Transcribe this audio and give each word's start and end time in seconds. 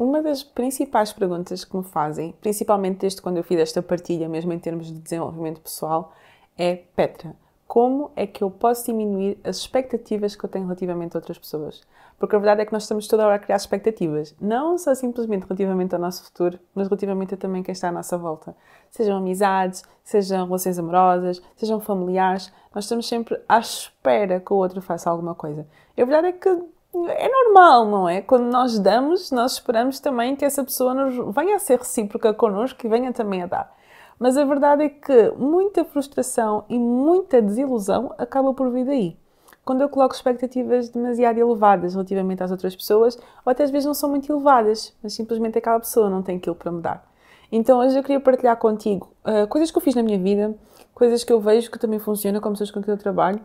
Uma 0.00 0.22
das 0.22 0.42
principais 0.42 1.12
perguntas 1.12 1.62
que 1.62 1.76
me 1.76 1.84
fazem, 1.84 2.34
principalmente 2.40 3.00
desde 3.00 3.20
quando 3.20 3.36
eu 3.36 3.44
fiz 3.44 3.60
esta 3.60 3.82
partilha, 3.82 4.30
mesmo 4.30 4.50
em 4.50 4.58
termos 4.58 4.86
de 4.86 4.98
desenvolvimento 4.98 5.60
pessoal, 5.60 6.14
é: 6.56 6.74
Petra, 6.96 7.36
como 7.68 8.10
é 8.16 8.26
que 8.26 8.42
eu 8.42 8.50
posso 8.50 8.86
diminuir 8.86 9.38
as 9.44 9.58
expectativas 9.58 10.34
que 10.34 10.42
eu 10.42 10.48
tenho 10.48 10.64
relativamente 10.64 11.14
a 11.14 11.18
outras 11.18 11.38
pessoas? 11.38 11.82
Porque 12.18 12.34
a 12.34 12.38
verdade 12.38 12.62
é 12.62 12.64
que 12.64 12.72
nós 12.72 12.84
estamos 12.84 13.06
toda 13.06 13.26
hora 13.26 13.34
a 13.34 13.38
criar 13.38 13.56
expectativas, 13.56 14.34
não 14.40 14.78
só 14.78 14.94
simplesmente 14.94 15.42
relativamente 15.42 15.94
ao 15.94 16.00
nosso 16.00 16.24
futuro, 16.24 16.58
mas 16.74 16.88
relativamente 16.88 17.34
a 17.34 17.36
também 17.36 17.62
quem 17.62 17.72
está 17.72 17.88
à 17.88 17.92
nossa 17.92 18.16
volta. 18.16 18.56
Sejam 18.90 19.18
amizades, 19.18 19.84
sejam 20.02 20.46
relações 20.46 20.78
amorosas, 20.78 21.42
sejam 21.56 21.78
familiares, 21.78 22.50
nós 22.74 22.84
estamos 22.84 23.06
sempre 23.06 23.38
à 23.46 23.58
espera 23.58 24.40
que 24.40 24.50
o 24.50 24.56
outro 24.56 24.80
faça 24.80 25.10
alguma 25.10 25.34
coisa. 25.34 25.66
E 25.94 26.00
a 26.00 26.06
verdade 26.06 26.28
é 26.28 26.32
que 26.32 26.48
é 26.92 27.28
normal, 27.28 27.86
não 27.86 28.08
é? 28.08 28.20
Quando 28.20 28.50
nós 28.50 28.78
damos, 28.78 29.30
nós 29.30 29.52
esperamos 29.52 30.00
também 30.00 30.34
que 30.34 30.44
essa 30.44 30.64
pessoa 30.64 30.92
nos 30.92 31.34
venha 31.34 31.56
a 31.56 31.58
ser 31.58 31.78
recíproca 31.78 32.34
connosco 32.34 32.84
e 32.84 32.88
venha 32.88 33.12
também 33.12 33.42
a 33.42 33.46
dar. 33.46 33.76
Mas 34.18 34.36
a 34.36 34.44
verdade 34.44 34.84
é 34.84 34.88
que 34.88 35.30
muita 35.36 35.84
frustração 35.84 36.64
e 36.68 36.78
muita 36.78 37.40
desilusão 37.40 38.12
acaba 38.18 38.52
por 38.52 38.70
vir 38.70 38.84
daí. 38.84 39.16
Quando 39.64 39.82
eu 39.82 39.88
coloco 39.88 40.14
expectativas 40.14 40.88
demasiado 40.88 41.38
elevadas 41.38 41.94
relativamente 41.94 42.42
às 42.42 42.50
outras 42.50 42.74
pessoas, 42.74 43.16
ou 43.44 43.50
até 43.50 43.62
às 43.62 43.70
vezes 43.70 43.86
não 43.86 43.94
são 43.94 44.10
muito 44.10 44.30
elevadas, 44.30 44.92
mas 45.02 45.14
simplesmente 45.14 45.58
aquela 45.58 45.78
pessoa 45.78 46.10
não 46.10 46.22
tem 46.22 46.38
aquilo 46.38 46.56
para 46.56 46.72
mudar. 46.72 47.08
Então 47.52 47.78
hoje 47.78 47.96
eu 47.98 48.02
queria 48.02 48.20
partilhar 48.20 48.56
contigo 48.56 49.10
uh, 49.24 49.46
coisas 49.48 49.70
que 49.70 49.78
eu 49.78 49.82
fiz 49.82 49.94
na 49.94 50.02
minha 50.02 50.18
vida, 50.18 50.54
coisas 50.94 51.24
que 51.24 51.32
eu 51.32 51.40
vejo 51.40 51.70
que 51.70 51.78
também 51.78 51.98
funcionam 51.98 52.40
com 52.40 52.50
pessoas 52.50 52.70
com 52.70 52.82
quem 52.82 52.92
eu 52.92 52.98
trabalho 52.98 53.40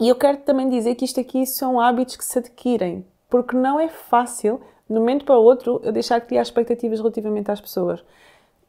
e 0.00 0.08
eu 0.08 0.16
quero 0.16 0.38
também 0.38 0.68
dizer 0.68 0.94
que 0.94 1.04
isto 1.04 1.18
aqui 1.18 1.46
são 1.46 1.80
hábitos 1.80 2.16
que 2.16 2.24
se 2.24 2.38
adquirem, 2.38 3.04
porque 3.30 3.56
não 3.56 3.80
é 3.80 3.88
fácil, 3.88 4.60
de 4.88 4.94
um 4.94 5.00
momento 5.00 5.24
para 5.24 5.38
o 5.38 5.42
outro, 5.42 5.80
eu 5.82 5.90
deixar 5.90 6.20
de 6.20 6.26
criar 6.26 6.42
expectativas 6.42 7.00
relativamente 7.00 7.50
às 7.50 7.60
pessoas. 7.60 8.04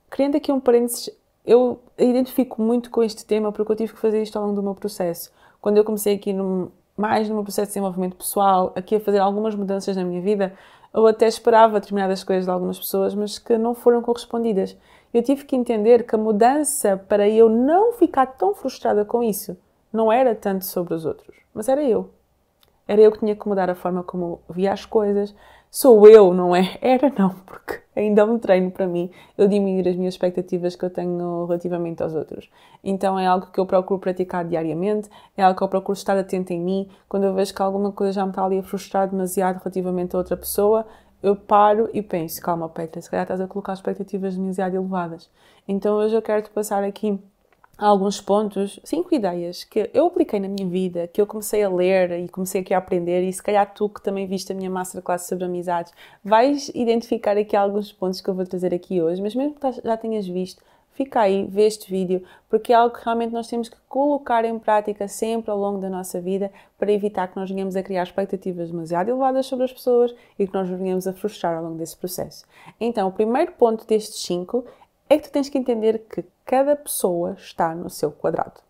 Criando 0.10 0.38
aqui 0.38 0.52
um 0.52 0.60
parênteses, 0.60 1.10
eu 1.46 1.80
identifico 1.98 2.62
muito 2.62 2.90
com 2.90 3.04
este 3.04 3.26
tema 3.26 3.52
porque 3.52 3.72
eu 3.72 3.76
tive 3.76 3.94
que 3.94 4.00
fazer 4.00 4.22
isto 4.22 4.38
ao 4.38 4.44
longo 4.44 4.56
do 4.56 4.64
meu 4.64 4.74
processo. 4.74 5.32
Quando 5.62 5.78
eu 5.78 5.84
comecei 5.84 6.16
aqui 6.16 6.32
no, 6.32 6.72
mais 6.96 7.28
no 7.28 7.36
meu 7.36 7.44
processo 7.44 7.68
de 7.68 7.74
desenvolvimento 7.74 8.16
pessoal, 8.16 8.72
aqui 8.76 8.96
a 8.96 9.00
fazer 9.00 9.20
algumas 9.20 9.54
mudanças 9.54 9.96
na 9.96 10.04
minha 10.04 10.22
vida, 10.22 10.54
eu 10.94 11.06
até 11.06 11.28
esperava 11.28 11.80
determinadas 11.80 12.24
coisas 12.24 12.46
de 12.46 12.52
algumas 12.52 12.80
pessoas, 12.80 13.14
mas 13.14 13.38
que 13.38 13.58
não 13.58 13.76
foram 13.76 14.02
correspondidas. 14.02 14.78
Eu 15.14 15.22
tive 15.22 15.46
que 15.46 15.56
entender 15.56 16.06
que 16.06 16.16
a 16.16 16.18
mudança, 16.18 16.98
para 16.98 17.28
eu 17.30 17.50
não 17.50 17.94
ficar 17.94 18.26
tão 18.26 18.56
frustrada 18.56 19.06
com 19.06 19.22
isso, 19.22 19.58
não 19.92 20.12
era 20.12 20.36
tanto 20.36 20.66
sobre 20.66 20.94
os 20.94 21.06
outros, 21.06 21.36
mas 21.54 21.68
era 21.68 21.84
eu. 21.84 22.10
Era 22.88 23.02
eu 23.02 23.12
que 23.12 23.20
tinha 23.20 23.36
que 23.36 23.48
mudar 23.48 23.70
a 23.70 23.76
forma 23.76 24.02
como 24.04 24.40
via 24.50 24.72
as 24.72 24.86
coisas. 24.86 25.36
Sou 25.70 26.08
eu, 26.08 26.34
não 26.34 26.56
é? 26.56 26.78
Era 26.82 27.12
não, 27.18 27.32
porque 27.46 27.82
ainda 27.94 28.22
é 28.22 28.24
um 28.24 28.40
treino 28.40 28.72
para 28.72 28.88
mim 28.88 29.12
eu 29.38 29.50
diminuir 29.50 29.90
as 29.90 29.98
minhas 29.98 30.14
expectativas 30.14 30.78
que 30.78 30.86
eu 30.86 30.90
tenho 30.90 31.46
relativamente 31.46 32.02
aos 32.02 32.16
outros. 32.16 32.50
Então 32.82 33.20
é 33.20 33.28
algo 33.28 33.48
que 33.48 33.60
eu 33.60 33.66
procuro 33.66 34.00
praticar 34.00 34.46
diariamente, 34.46 35.10
é 35.36 35.44
algo 35.44 35.58
que 35.58 35.64
eu 35.64 35.68
procuro 35.68 35.98
estar 35.98 36.18
atento 36.18 36.54
em 36.54 36.62
mim. 36.62 36.90
Quando 37.10 37.26
eu 37.26 37.34
vejo 37.34 37.54
que 37.54 37.62
alguma 37.62 37.92
coisa 37.92 38.14
já 38.14 38.24
me 38.24 38.32
está 38.32 38.46
ali 38.46 38.60
a 38.60 38.64
frustrar 38.64 39.10
demasiado 39.10 39.58
relativamente 39.58 40.16
a 40.16 40.20
outra 40.20 40.38
pessoa, 40.38 40.88
eu 41.22 41.36
paro 41.36 41.90
e 41.94 42.02
penso, 42.02 42.42
calma 42.42 42.70
Petra, 42.70 43.02
se 43.02 43.10
calhar 43.10 43.26
estás 43.26 43.42
a 43.42 43.48
colocar 43.48 43.74
expectativas 43.74 44.38
demasiado 44.38 44.76
elevadas. 44.76 45.30
Então 45.68 45.98
hoje 45.98 46.16
eu 46.16 46.22
quero 46.22 46.44
te 46.44 46.50
passar 46.50 46.84
aqui 46.84 47.20
alguns 47.78 48.20
pontos, 48.20 48.80
cinco 48.84 49.14
ideias 49.14 49.64
que 49.64 49.90
eu 49.94 50.08
apliquei 50.08 50.40
na 50.40 50.48
minha 50.48 50.68
vida, 50.68 51.08
que 51.08 51.22
eu 51.22 51.28
comecei 51.28 51.64
a 51.64 51.70
ler 51.70 52.12
e 52.20 52.28
comecei 52.28 52.62
aqui 52.62 52.74
a 52.74 52.80
aprender, 52.80 53.22
e 53.24 53.32
se 53.32 53.44
calhar 53.44 53.72
tu 53.74 53.88
que 53.88 54.02
também 54.02 54.26
viste 54.26 54.52
a 54.52 54.56
minha 54.56 54.70
masterclass 54.70 55.28
sobre 55.28 55.46
amizades, 55.46 55.94
vais 56.24 56.70
identificar 56.74 57.38
aqui 57.38 57.56
alguns 57.56 57.92
pontos 57.92 58.20
que 58.20 58.30
eu 58.30 58.34
vou 58.34 58.46
trazer 58.46 58.74
aqui 58.74 59.02
hoje, 59.02 59.22
mas 59.22 59.36
mesmo 59.36 59.54
que 59.54 59.72
já 59.84 59.96
tenhas 59.96 60.28
visto, 60.28 60.64
fica 60.98 61.22
aí, 61.22 61.46
vê 61.48 61.68
este 61.68 61.92
vídeo, 61.92 62.24
porque 62.50 62.74
é 62.74 62.76
algo 62.76 62.98
que 62.98 63.06
realmente 63.06 63.32
nós 63.32 63.48
temos 63.48 63.70
que 63.70 63.78
colocar 63.88 64.44
em 64.44 64.58
prática 64.58 65.08
sempre 65.08 65.52
ao 65.52 65.58
longo 65.58 65.80
da 65.80 65.92
nossa 65.92 66.20
vida 66.20 66.52
para 66.76 66.92
evitar 66.92 67.28
que 67.28 67.36
nós 67.36 67.52
venhamos 67.52 67.76
a 67.76 67.84
criar 67.84 68.02
expectativas 68.02 68.72
demasiado 68.72 69.10
elevadas 69.10 69.46
sobre 69.46 69.66
as 69.66 69.72
pessoas 69.72 70.16
e 70.40 70.48
que 70.48 70.54
nós 70.54 70.68
venhamos 70.68 71.06
a 71.06 71.14
frustrar 71.14 71.56
ao 71.56 71.64
longo 71.64 71.78
desse 71.78 71.96
processo. 71.96 72.46
Então, 72.82 73.08
o 73.08 73.12
primeiro 73.12 73.52
ponto 73.52 73.86
destes 73.86 74.24
cinco 74.24 74.66
é 75.10 75.18
que 75.18 75.28
tu 75.28 75.32
tens 75.32 75.50
que 75.50 75.58
entender 75.58 76.00
que 76.10 76.26
cada 76.46 76.76
pessoa 76.76 77.34
está 77.34 77.74
no 77.74 77.90
seu 77.90 78.12
quadrado. 78.12 78.62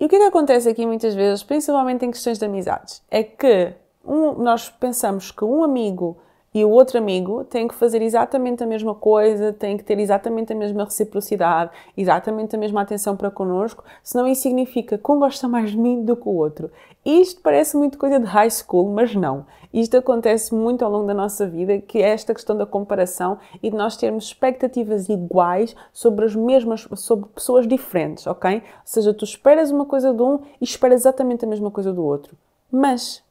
E 0.00 0.04
o 0.04 0.08
que 0.08 0.16
é 0.16 0.18
que 0.18 0.24
acontece 0.24 0.68
aqui 0.68 0.86
muitas 0.86 1.14
vezes, 1.14 1.42
principalmente 1.42 2.04
em 2.04 2.10
questões 2.10 2.38
de 2.38 2.44
amizades? 2.44 3.02
É 3.10 3.22
que 3.22 3.74
um, 4.04 4.32
nós 4.34 4.70
pensamos 4.70 5.30
que 5.30 5.44
um 5.44 5.64
amigo 5.64 6.18
e 6.54 6.64
o 6.64 6.70
outro 6.70 6.98
amigo 6.98 7.44
tem 7.44 7.68
que 7.68 7.74
fazer 7.74 8.00
exatamente 8.00 8.64
a 8.64 8.66
mesma 8.66 8.94
coisa, 8.94 9.52
tem 9.52 9.76
que 9.76 9.84
ter 9.84 9.98
exatamente 9.98 10.52
a 10.52 10.56
mesma 10.56 10.84
reciprocidade, 10.84 11.70
exatamente 11.96 12.56
a 12.56 12.58
mesma 12.58 12.80
atenção 12.80 13.16
para 13.16 13.30
connosco, 13.30 13.84
senão 14.02 14.26
isso 14.26 14.42
significa 14.42 14.96
que 14.96 15.12
um 15.12 15.18
gosta 15.18 15.46
mais 15.46 15.70
de 15.70 15.78
mim 15.78 16.04
do 16.04 16.16
que 16.16 16.28
o 16.28 16.32
outro. 16.32 16.70
Isto 17.04 17.40
parece 17.42 17.76
muito 17.76 17.98
coisa 17.98 18.18
de 18.18 18.26
high 18.26 18.50
school, 18.50 18.92
mas 18.92 19.14
não. 19.14 19.46
Isto 19.72 19.98
acontece 19.98 20.54
muito 20.54 20.84
ao 20.84 20.90
longo 20.90 21.06
da 21.06 21.14
nossa 21.14 21.46
vida, 21.46 21.78
que 21.78 21.98
é 21.98 22.08
esta 22.08 22.32
questão 22.32 22.56
da 22.56 22.64
comparação 22.64 23.38
e 23.62 23.70
de 23.70 23.76
nós 23.76 23.96
termos 23.96 24.24
expectativas 24.24 25.08
iguais 25.08 25.76
sobre 25.92 26.24
as 26.24 26.34
mesmas, 26.34 26.88
sobre 26.96 27.28
pessoas 27.28 27.68
diferentes, 27.68 28.26
ok? 28.26 28.56
Ou 28.56 28.62
seja, 28.84 29.12
tu 29.12 29.24
esperas 29.24 29.70
uma 29.70 29.84
coisa 29.84 30.12
de 30.12 30.22
um 30.22 30.40
e 30.60 30.64
esperas 30.64 31.02
exatamente 31.02 31.44
a 31.44 31.48
mesma 31.48 31.70
coisa 31.70 31.92
do 31.92 32.02
outro. 32.02 32.36
Mas 32.72 33.22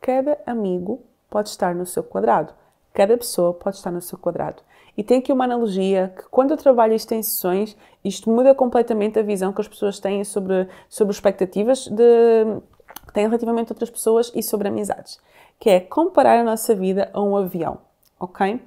cada 0.00 0.38
amigo 0.46 1.00
pode 1.30 1.50
estar 1.50 1.74
no 1.74 1.86
seu 1.86 2.02
quadrado. 2.02 2.61
Cada 2.92 3.16
pessoa 3.16 3.54
pode 3.54 3.76
estar 3.76 3.90
no 3.90 4.00
seu 4.00 4.18
quadrado. 4.18 4.62
E 4.96 5.02
tem 5.02 5.18
aqui 5.18 5.32
uma 5.32 5.44
analogia 5.44 6.12
que 6.14 6.24
quando 6.30 6.50
eu 6.50 6.56
trabalho 6.56 6.92
em 6.92 6.98
sessões, 6.98 7.76
isto 8.04 8.30
muda 8.30 8.54
completamente 8.54 9.18
a 9.18 9.22
visão 9.22 9.52
que 9.52 9.60
as 9.60 9.68
pessoas 9.68 9.98
têm 9.98 10.22
sobre, 10.24 10.68
sobre 10.88 11.14
expectativas 11.14 11.86
de, 11.86 12.44
que 13.06 13.12
têm 13.12 13.26
relativamente 13.26 13.70
a 13.70 13.72
outras 13.72 13.90
pessoas 13.90 14.30
e 14.34 14.42
sobre 14.42 14.68
amizades. 14.68 15.18
Que 15.58 15.70
é 15.70 15.80
comparar 15.80 16.38
a 16.38 16.44
nossa 16.44 16.74
vida 16.74 17.10
a 17.14 17.22
um 17.22 17.36
avião, 17.36 17.78
ok? 18.20 18.60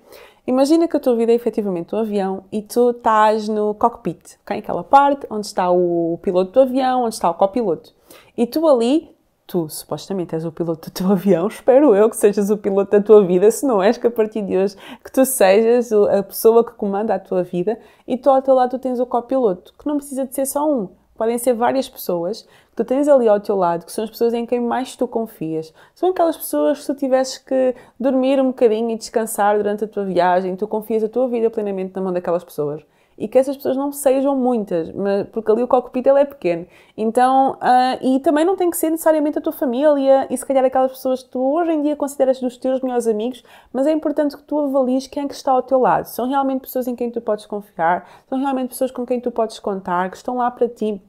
Imagina 0.48 0.88
que 0.88 0.96
a 0.96 1.00
tua 1.00 1.16
vida 1.16 1.32
é 1.32 1.36
efetivamente 1.36 1.94
um 1.96 2.00
avião 2.00 2.44
e 2.52 2.62
tu 2.62 2.92
estás 2.92 3.48
no 3.48 3.74
cockpit, 3.76 4.38
ok? 4.44 4.60
Aquela 4.60 4.84
parte 4.84 5.26
onde 5.30 5.46
está 5.46 5.72
o 5.72 6.20
piloto 6.22 6.52
do 6.52 6.62
avião, 6.62 7.04
onde 7.04 7.16
está 7.16 7.30
o 7.30 7.34
copiloto. 7.34 7.94
E 8.38 8.46
tu 8.46 8.68
ali 8.68 9.15
tu 9.48 9.70
supostamente 9.70 10.34
és 10.34 10.46
o 10.46 10.52
piloto 10.52 10.90
do 10.90 10.94
teu 10.94 11.10
avião, 11.12 11.48
espero 11.48 11.96
eu 11.96 12.10
que 12.10 12.18
sejas 12.18 12.50
o 12.50 12.58
piloto 12.58 12.92
da 12.92 13.02
tua 13.02 13.26
vida, 13.26 13.50
se 13.52 13.66
não 13.66 13.82
és 13.82 13.98
que 13.98 14.08
a 14.08 14.12
partir 14.12 14.42
de 14.42 14.58
hoje 14.58 14.76
que 15.04 15.12
tu 15.12 15.26
sejas 15.26 15.92
a 15.92 16.24
pessoa 16.24 16.66
que 16.66 16.74
comanda 16.74 17.14
a 17.14 17.20
tua 17.20 17.44
vida. 17.44 17.80
E 18.08 18.18
tu 18.18 18.30
ao 18.30 18.42
teu 18.42 18.56
lado 18.56 18.72
tu 18.72 18.80
tens 18.80 19.00
o 19.00 19.06
copiloto, 19.06 19.74
que 19.78 19.86
não 19.88 19.98
precisa 19.98 20.26
de 20.26 20.34
ser 20.34 20.46
só 20.46 20.70
um, 20.70 20.90
podem 21.16 21.38
ser 21.38 21.54
várias 21.54 21.88
pessoas 21.88 22.42
que 22.42 22.76
tu 22.76 22.84
tens 22.84 23.08
ali 23.08 23.28
ao 23.28 23.40
teu 23.40 23.56
lado, 23.56 23.86
que 23.86 23.92
são 23.92 24.04
as 24.04 24.10
pessoas 24.10 24.34
em 24.34 24.46
quem 24.46 24.60
mais 24.60 24.96
tu 24.96 25.08
confias. 25.08 25.74
São 25.94 26.10
aquelas 26.10 26.36
pessoas 26.36 26.82
que 26.82 26.86
tu 26.88 26.96
tivesses 26.96 27.38
que 27.38 27.76
dormir 28.00 28.40
um 28.40 28.48
bocadinho 28.48 28.92
e 28.92 28.98
descansar 28.98 29.58
durante 29.58 29.86
a 29.86 29.88
tua 29.88 30.06
viagem, 30.06 30.56
tu 30.56 30.68
confias 30.68 31.04
a 31.04 31.10
tua 31.10 31.28
vida 31.28 31.50
plenamente 31.50 31.96
na 31.96 32.02
mão 32.02 32.12
daquelas 32.12 32.44
pessoas 32.44 32.84
e 33.18 33.28
que 33.28 33.38
essas 33.38 33.56
pessoas 33.56 33.78
não 33.78 33.92
sejam 33.92 34.36
muitas, 34.36 34.92
mas, 34.92 35.28
porque 35.30 35.52
ali 35.52 35.64
o 35.64 35.68
cockpit 35.68 36.06
ele 36.06 36.20
é 36.20 36.26
pequeno. 36.26 36.66
Então, 36.98 37.54
uh, 37.54 37.98
e 38.02 38.20
também 38.20 38.44
não 38.44 38.56
tem 38.56 38.70
que 38.70 38.78
ser 38.78 38.90
necessariamente 38.90 39.38
a 39.38 39.42
tua 39.42 39.54
família 39.54 40.28
e 40.30 40.38
se 40.38 40.46
calhar 40.46 40.66
aquelas 40.66 40.92
pessoas 40.92 41.24
que 41.24 41.30
tu 41.30 41.40
hoje 41.40 41.72
em 41.72 41.82
dia 41.82 41.96
consideras 41.96 42.40
dos 42.40 42.58
teus 42.58 42.82
melhores 42.82 43.08
amigos, 43.08 43.44
mas 43.72 43.88
é 43.88 43.92
importante 43.92 44.36
que 44.36 44.44
tu 44.44 44.60
avalies 44.60 45.08
quem 45.08 45.24
é 45.24 45.28
que 45.28 45.34
está 45.34 45.52
ao 45.52 45.64
teu 45.64 45.80
lado. 45.80 46.06
São 46.06 46.28
realmente 46.28 46.62
pessoas 46.62 46.88
em 46.88 46.96
quem 46.96 47.10
tu 47.10 47.22
podes 47.22 47.46
confiar, 47.46 48.08
são 48.28 48.40
realmente 48.40 48.70
pessoas 48.70 48.92
com 48.92 49.06
quem 49.06 49.20
tu 49.20 49.32
podes 49.32 49.60
contar, 49.60 50.10
que 50.10 50.18
estão 50.18 50.38
lá 50.38 50.52
para 50.52 50.68
ti 50.68 51.02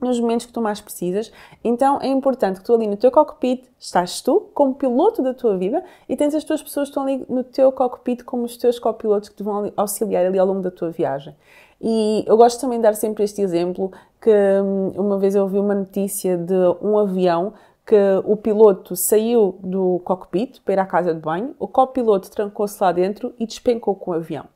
nos 0.00 0.20
momentos 0.20 0.46
que 0.46 0.52
tu 0.52 0.60
mais 0.60 0.80
precisas. 0.80 1.32
Então 1.64 1.98
é 2.00 2.08
importante 2.08 2.60
que 2.60 2.66
tu 2.66 2.74
ali 2.74 2.86
no 2.86 2.96
teu 2.96 3.10
cockpit 3.10 3.64
estás 3.78 4.20
tu 4.20 4.48
como 4.54 4.74
piloto 4.74 5.22
da 5.22 5.32
tua 5.32 5.56
vida 5.56 5.82
e 6.08 6.16
tens 6.16 6.34
as 6.34 6.44
tuas 6.44 6.62
pessoas 6.62 6.88
que 6.88 6.90
estão 6.90 7.02
ali 7.02 7.24
no 7.28 7.42
teu 7.42 7.72
cockpit 7.72 8.22
como 8.24 8.44
os 8.44 8.56
teus 8.56 8.78
copilotos 8.78 9.28
que 9.28 9.36
te 9.36 9.42
vão 9.42 9.72
auxiliar 9.76 10.26
ali 10.26 10.38
ao 10.38 10.46
longo 10.46 10.60
da 10.60 10.70
tua 10.70 10.90
viagem. 10.90 11.34
E 11.80 12.24
eu 12.26 12.36
gosto 12.36 12.60
também 12.60 12.78
de 12.78 12.82
dar 12.82 12.94
sempre 12.94 13.24
este 13.24 13.40
exemplo 13.42 13.92
que 14.20 14.30
hum, 14.30 14.92
uma 14.96 15.18
vez 15.18 15.34
eu 15.34 15.42
ouvi 15.42 15.58
uma 15.58 15.74
notícia 15.74 16.36
de 16.36 16.54
um 16.80 16.98
avião 16.98 17.52
que 17.86 17.96
o 18.24 18.36
piloto 18.36 18.96
saiu 18.96 19.58
do 19.62 20.00
cockpit 20.04 20.60
para 20.62 20.74
ir 20.74 20.78
à 20.80 20.86
casa 20.86 21.14
de 21.14 21.20
banho, 21.20 21.54
o 21.58 21.68
copiloto 21.68 22.28
trancou-se 22.30 22.82
lá 22.82 22.90
dentro 22.90 23.32
e 23.38 23.46
despencou 23.46 23.94
com 23.94 24.10
o 24.10 24.14
avião. 24.14 24.46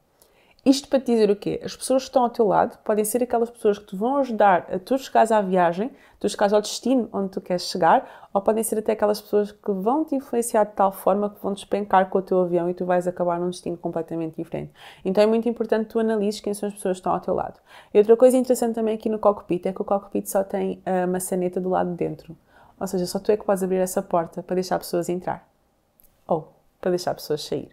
Isto 0.65 0.89
para 0.89 1.01
te 1.01 1.07
dizer 1.07 1.31
o 1.31 1.37
quê? 1.37 1.59
As 1.65 1.75
pessoas 1.75 2.03
que 2.03 2.09
estão 2.11 2.23
ao 2.23 2.29
teu 2.29 2.47
lado 2.47 2.77
podem 2.85 3.03
ser 3.03 3.23
aquelas 3.23 3.49
pessoas 3.49 3.79
que 3.79 3.87
te 3.87 3.97
vão 3.97 4.19
ajudar 4.19 4.67
a 4.71 4.79
tu 4.79 4.99
chegares 4.99 5.33
à 5.33 5.41
viagem, 5.41 5.91
tu 6.19 6.29
chegares 6.29 6.53
ao 6.53 6.61
destino 6.61 7.09
onde 7.15 7.31
tu 7.31 7.41
queres 7.41 7.63
chegar, 7.63 8.29
ou 8.33 8.43
podem 8.43 8.63
ser 8.63 8.79
até 8.79 8.93
aquelas 8.93 9.23
pessoas 9.23 9.53
que 9.53 9.73
vão 9.73 10.05
te 10.05 10.15
influenciar 10.15 10.65
de 10.65 10.73
tal 10.73 10.93
forma 10.93 11.31
que 11.31 11.43
vão 11.43 11.55
despencar 11.55 12.11
com 12.11 12.19
o 12.19 12.23
teu 12.23 12.41
avião 12.41 12.69
e 12.69 12.75
tu 12.75 12.85
vais 12.85 13.09
acabar 13.09 13.41
num 13.41 13.49
destino 13.49 13.79
completamente 13.79 14.37
diferente. 14.37 14.71
Então 15.03 15.25
é 15.25 15.27
muito 15.27 15.49
importante 15.49 15.89
tu 15.89 15.99
analises 15.99 16.43
quem 16.43 16.53
são 16.53 16.69
as 16.69 16.75
pessoas 16.75 16.97
que 16.97 17.01
estão 17.01 17.15
ao 17.15 17.21
teu 17.21 17.33
lado. 17.33 17.59
E 17.95 17.99
outra 17.99 18.15
coisa 18.15 18.37
interessante 18.37 18.75
também 18.75 18.95
aqui 18.95 19.09
no 19.09 19.19
cockpit 19.19 19.65
é 19.65 19.73
que 19.73 19.81
o 19.81 19.85
cockpit 19.85 20.27
só 20.27 20.45
tem 20.45 20.83
a 20.85 21.07
maçaneta 21.07 21.59
do 21.59 21.71
lado 21.71 21.91
de 21.91 21.97
dentro. 21.97 22.37
Ou 22.79 22.87
seja, 22.87 23.07
só 23.07 23.19
tu 23.19 23.33
é 23.33 23.37
que 23.37 23.45
podes 23.45 23.63
abrir 23.63 23.79
essa 23.79 24.03
porta 24.03 24.43
para 24.43 24.55
deixar 24.55 24.79
pessoas 24.79 25.09
entrar. 25.09 25.49
Ou 26.27 26.53
para 26.81 26.91
deixar 26.91 27.15
pessoas 27.15 27.43
sair. 27.43 27.71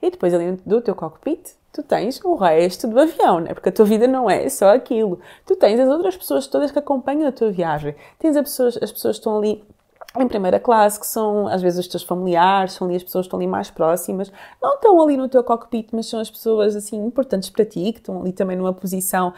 E 0.00 0.10
depois, 0.10 0.32
ali 0.32 0.52
do 0.64 0.80
teu 0.80 0.94
cockpit, 0.94 1.57
tu 1.72 1.82
tens 1.82 2.20
o 2.24 2.34
resto 2.34 2.86
do 2.88 2.98
avião, 2.98 3.40
né? 3.40 3.54
porque 3.54 3.68
a 3.68 3.72
tua 3.72 3.84
vida 3.84 4.06
não 4.06 4.28
é 4.28 4.48
só 4.48 4.74
aquilo. 4.74 5.20
Tu 5.46 5.56
tens 5.56 5.78
as 5.78 5.88
outras 5.88 6.16
pessoas 6.16 6.46
todas 6.46 6.70
que 6.70 6.78
acompanham 6.78 7.28
a 7.28 7.32
tua 7.32 7.50
viagem. 7.50 7.94
Tens 8.18 8.36
as 8.36 8.42
pessoas, 8.42 8.78
as 8.82 8.92
pessoas 8.92 9.16
que 9.16 9.20
estão 9.20 9.38
ali 9.38 9.62
em 10.16 10.26
primeira 10.26 10.58
classe, 10.58 10.98
que 10.98 11.06
são 11.06 11.46
às 11.46 11.60
vezes 11.60 11.78
os 11.78 11.86
teus 11.86 12.02
familiares, 12.02 12.72
são 12.72 12.86
ali 12.86 12.96
as 12.96 13.02
pessoas 13.02 13.24
que 13.24 13.28
estão 13.28 13.38
ali 13.38 13.46
mais 13.46 13.70
próximas, 13.70 14.32
não 14.60 14.74
estão 14.74 15.00
ali 15.02 15.16
no 15.16 15.28
teu 15.28 15.44
cockpit, 15.44 15.88
mas 15.92 16.06
são 16.06 16.18
as 16.18 16.30
pessoas 16.30 16.74
assim 16.74 16.96
importantes 17.04 17.50
para 17.50 17.64
ti, 17.64 17.92
que 17.92 17.98
estão 17.98 18.20
ali 18.20 18.32
também 18.32 18.56
numa 18.56 18.72
posição, 18.72 19.34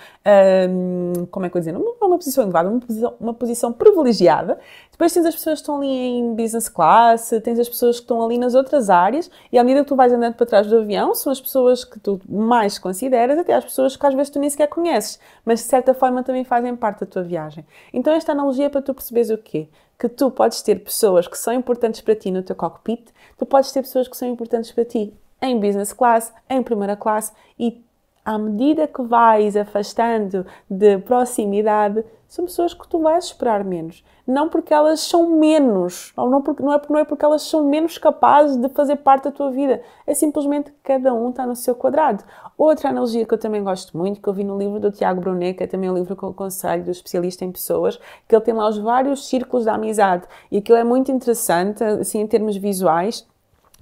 hum, 0.70 1.26
como 1.30 1.46
é 1.46 1.50
que 1.50 1.56
eu 1.56 1.60
dizer, 1.60 1.72
não 1.72 1.96
uma 2.00 2.16
posição 2.16 2.44
elevada, 2.44 2.68
uma 2.68 2.80
posição, 2.80 3.14
uma 3.20 3.34
posição 3.34 3.72
privilegiada. 3.72 4.58
Depois 5.00 5.14
tens 5.14 5.25
as 5.25 5.35
pessoas 5.35 5.61
que 5.61 5.62
estão 5.62 5.76
ali 5.79 5.88
em 5.88 6.35
business 6.35 6.69
class, 6.69 7.31
tens 7.43 7.58
as 7.58 7.70
pessoas 7.70 7.97
que 7.97 8.02
estão 8.02 8.23
ali 8.23 8.37
nas 8.37 8.55
outras 8.55 8.91
áreas, 8.91 9.31
e 9.50 9.58
à 9.58 9.64
medida 9.64 9.82
que 9.82 9.88
tu 9.88 9.97
vais 9.97 10.12
andando 10.12 10.35
para 10.35 10.44
trás 10.44 10.67
do 10.67 10.76
avião, 10.76 11.14
são 11.14 11.32
as 11.32 11.41
pessoas 11.41 11.87
que 11.87 11.99
tu 11.99 12.20
mais 12.29 12.79
consideras, 12.79 13.38
até 13.38 13.55
as 13.55 13.64
pessoas 13.64 13.97
que 13.97 14.06
às 14.06 14.12
vezes 14.12 14.29
tu 14.29 14.38
nem 14.38 14.50
sequer 14.50 14.67
conheces, 14.67 15.19
mas 15.43 15.61
de 15.61 15.64
certa 15.64 15.94
forma 15.94 16.23
também 16.23 16.44
fazem 16.44 16.76
parte 16.76 17.00
da 17.00 17.06
tua 17.06 17.23
viagem. 17.23 17.64
Então 17.94 18.12
esta 18.12 18.32
analogia 18.32 18.67
é 18.67 18.69
para 18.69 18.82
tu 18.82 18.93
perceberes 18.93 19.31
o 19.31 19.38
quê? 19.38 19.70
que 19.99 20.06
tu 20.06 20.31
podes 20.31 20.61
ter 20.61 20.76
pessoas 20.81 21.26
que 21.26 21.37
são 21.38 21.55
importantes 21.55 22.02
para 22.02 22.14
ti 22.14 22.31
no 22.31 22.43
teu 22.43 22.55
cockpit, 22.55 23.06
tu 23.38 23.47
podes 23.47 23.73
ter 23.73 23.81
pessoas 23.81 24.06
que 24.06 24.17
são 24.17 24.29
importantes 24.29 24.70
para 24.70 24.85
ti 24.85 25.14
em 25.41 25.58
business 25.58 25.94
class, 25.94 26.31
em 26.49 26.62
primeira 26.62 26.94
classe 26.94 27.32
e 27.58 27.82
à 28.30 28.38
medida 28.38 28.86
que 28.86 29.02
vais 29.02 29.56
afastando 29.56 30.46
de 30.70 30.98
proximidade, 30.98 32.04
são 32.28 32.44
pessoas 32.44 32.72
que 32.72 32.86
tu 32.86 33.00
vais 33.00 33.24
esperar 33.24 33.64
menos. 33.64 34.04
Não 34.24 34.48
porque 34.48 34.72
elas 34.72 35.00
são 35.00 35.30
menos, 35.30 36.12
ou 36.16 36.30
não, 36.30 36.40
porque, 36.40 36.62
não, 36.62 36.72
é, 36.72 36.80
não 36.88 36.98
é 37.00 37.04
porque 37.04 37.24
elas 37.24 37.42
são 37.42 37.66
menos 37.66 37.98
capazes 37.98 38.56
de 38.56 38.68
fazer 38.68 38.94
parte 38.96 39.24
da 39.24 39.32
tua 39.32 39.50
vida. 39.50 39.82
É 40.06 40.14
simplesmente 40.14 40.70
que 40.70 40.76
cada 40.84 41.12
um 41.12 41.30
está 41.30 41.44
no 41.44 41.56
seu 41.56 41.74
quadrado. 41.74 42.22
Outra 42.56 42.90
analogia 42.90 43.26
que 43.26 43.34
eu 43.34 43.38
também 43.38 43.64
gosto 43.64 43.98
muito, 43.98 44.20
que 44.20 44.28
eu 44.28 44.32
vi 44.32 44.44
no 44.44 44.56
livro 44.56 44.78
do 44.78 44.92
Tiago 44.92 45.20
Brunet, 45.20 45.54
que 45.54 45.64
é 45.64 45.66
também 45.66 45.90
um 45.90 45.94
livro 45.94 46.14
que 46.14 46.22
eu 46.22 46.28
aconselho 46.28 46.84
do 46.84 46.92
especialista 46.92 47.44
em 47.44 47.50
pessoas, 47.50 47.98
que 48.28 48.36
ele 48.36 48.44
tem 48.44 48.54
lá 48.54 48.68
os 48.68 48.78
vários 48.78 49.26
círculos 49.26 49.64
da 49.64 49.74
amizade. 49.74 50.22
E 50.52 50.58
aquilo 50.58 50.78
é 50.78 50.84
muito 50.84 51.10
interessante, 51.10 51.82
assim, 51.82 52.20
em 52.20 52.28
termos 52.28 52.56
visuais 52.56 53.28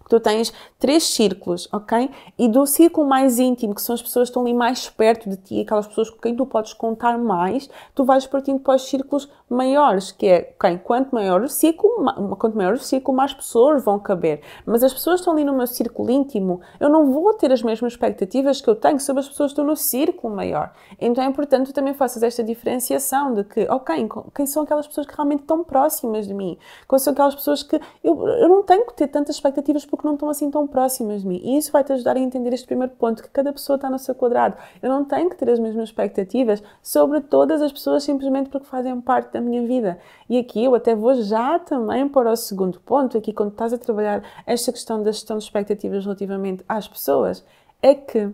tu 0.08 0.20
tens 0.20 0.52
três 0.78 1.04
círculos, 1.04 1.68
ok? 1.72 2.10
E 2.38 2.48
do 2.48 2.66
círculo 2.66 3.06
mais 3.08 3.38
íntimo, 3.38 3.74
que 3.74 3.82
são 3.82 3.94
as 3.94 4.02
pessoas 4.02 4.28
que 4.28 4.30
estão 4.30 4.42
ali 4.42 4.54
mais 4.54 4.88
perto 4.88 5.28
de 5.28 5.36
ti, 5.36 5.60
aquelas 5.60 5.86
pessoas 5.86 6.10
com 6.10 6.18
quem 6.18 6.34
tu 6.34 6.46
podes 6.46 6.72
contar 6.72 7.18
mais, 7.18 7.68
tu 7.94 8.04
vais 8.04 8.26
partindo 8.26 8.60
para 8.60 8.76
os 8.76 8.88
círculos 8.88 9.28
maiores, 9.48 10.12
que 10.12 10.26
é, 10.26 10.54
ok, 10.56 10.78
quanto 10.84 11.14
maior 11.14 11.42
o 11.42 11.48
círculo, 11.48 12.04
quanto 12.36 12.56
maior 12.56 12.74
o 12.74 12.78
círculo, 12.78 13.16
mais 13.16 13.32
pessoas 13.32 13.82
vão 13.82 13.98
caber. 13.98 14.40
Mas 14.66 14.82
as 14.82 14.92
pessoas 14.92 15.16
que 15.16 15.20
estão 15.20 15.32
ali 15.32 15.44
no 15.44 15.54
meu 15.54 15.66
círculo 15.66 16.10
íntimo, 16.10 16.60
eu 16.78 16.88
não 16.88 17.12
vou 17.12 17.32
ter 17.34 17.52
as 17.52 17.62
mesmas 17.62 17.92
expectativas 17.92 18.60
que 18.60 18.68
eu 18.68 18.76
tenho 18.76 19.00
sobre 19.00 19.20
as 19.20 19.28
pessoas 19.28 19.48
que 19.48 19.52
estão 19.52 19.64
no 19.64 19.76
círculo 19.76 20.34
maior. 20.34 20.72
Então 21.00 21.24
é 21.24 21.26
importante 21.26 21.66
que 21.66 21.72
tu 21.72 21.74
também 21.74 21.94
faças 21.94 22.22
esta 22.22 22.42
diferenciação 22.42 23.34
de 23.34 23.44
que, 23.44 23.66
ok, 23.70 24.08
quem 24.34 24.46
são 24.46 24.62
aquelas 24.62 24.86
pessoas 24.86 25.06
que 25.06 25.14
realmente 25.14 25.40
estão 25.40 25.64
próximas 25.64 26.26
de 26.26 26.34
mim? 26.34 26.58
Quais 26.86 27.02
são 27.02 27.12
aquelas 27.12 27.34
pessoas 27.34 27.62
que 27.62 27.80
eu, 28.02 28.28
eu 28.28 28.48
não 28.48 28.62
tenho 28.62 28.86
que 28.86 28.94
ter 28.94 29.08
tantas 29.08 29.36
expectativas 29.36 29.84
porque 29.98 30.06
não 30.06 30.14
estão 30.14 30.30
assim 30.30 30.48
tão 30.48 30.64
próximas 30.64 31.22
de 31.22 31.26
mim. 31.26 31.40
E 31.42 31.58
isso 31.58 31.72
vai 31.72 31.82
te 31.82 31.92
ajudar 31.92 32.16
a 32.16 32.20
entender 32.20 32.54
este 32.54 32.66
primeiro 32.66 32.92
ponto, 32.94 33.20
que 33.20 33.28
cada 33.28 33.52
pessoa 33.52 33.74
está 33.74 33.90
no 33.90 33.98
seu 33.98 34.14
quadrado. 34.14 34.56
Eu 34.80 34.88
não 34.88 35.04
tenho 35.04 35.28
que 35.28 35.34
ter 35.34 35.50
as 35.50 35.58
mesmas 35.58 35.88
expectativas 35.88 36.62
sobre 36.80 37.20
todas 37.20 37.60
as 37.60 37.72
pessoas 37.72 38.04
simplesmente 38.04 38.48
porque 38.48 38.66
fazem 38.66 38.98
parte 39.00 39.32
da 39.32 39.40
minha 39.40 39.66
vida. 39.66 39.98
E 40.30 40.38
aqui 40.38 40.64
eu 40.64 40.74
até 40.76 40.94
vou 40.94 41.20
já 41.20 41.58
também 41.58 42.08
para 42.08 42.30
o 42.30 42.36
segundo 42.36 42.78
ponto, 42.80 43.18
aqui 43.18 43.32
quando 43.32 43.50
estás 43.50 43.72
a 43.72 43.78
trabalhar 43.78 44.22
esta 44.46 44.70
questão 44.70 45.02
da 45.02 45.10
gestão 45.10 45.36
de 45.36 45.44
expectativas 45.44 46.04
relativamente 46.04 46.64
às 46.68 46.86
pessoas, 46.86 47.44
é 47.82 47.94
que 47.94 48.30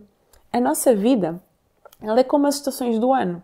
a 0.53 0.61
nossa 0.61 0.95
vida, 0.95 1.41
ela 2.03 2.21
é 2.21 2.25
como 2.25 2.47
as 2.47 2.57
estações 2.57 2.99
do 2.99 3.11
ano, 3.11 3.43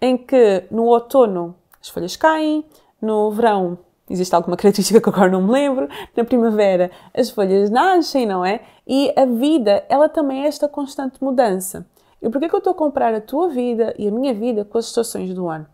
em 0.00 0.16
que 0.16 0.64
no 0.70 0.84
outono 0.84 1.54
as 1.80 1.90
folhas 1.90 2.16
caem, 2.16 2.64
no 3.00 3.30
verão 3.30 3.78
existe 4.12 4.34
alguma 4.34 4.56
característica 4.58 5.00
que 5.00 5.08
agora 5.08 5.30
não 5.30 5.42
me 5.42 5.52
lembro. 5.52 5.88
Na 6.16 6.24
primavera 6.24 6.90
as 7.14 7.30
folhas 7.30 7.70
nascem, 7.70 8.26
não 8.26 8.44
é? 8.44 8.60
E 8.86 9.12
a 9.16 9.24
vida, 9.24 9.84
ela 9.88 10.08
também 10.08 10.44
é 10.44 10.46
esta 10.46 10.68
constante 10.68 11.22
mudança. 11.22 11.86
E 12.20 12.28
porquê 12.28 12.48
que 12.48 12.54
eu 12.54 12.58
estou 12.58 12.72
a 12.72 12.76
comparar 12.76 13.14
a 13.14 13.20
tua 13.20 13.48
vida 13.48 13.94
e 13.98 14.06
a 14.06 14.12
minha 14.12 14.32
vida 14.32 14.64
com 14.64 14.78
as 14.78 14.86
estações 14.86 15.34
do 15.34 15.48
ano? 15.48 15.66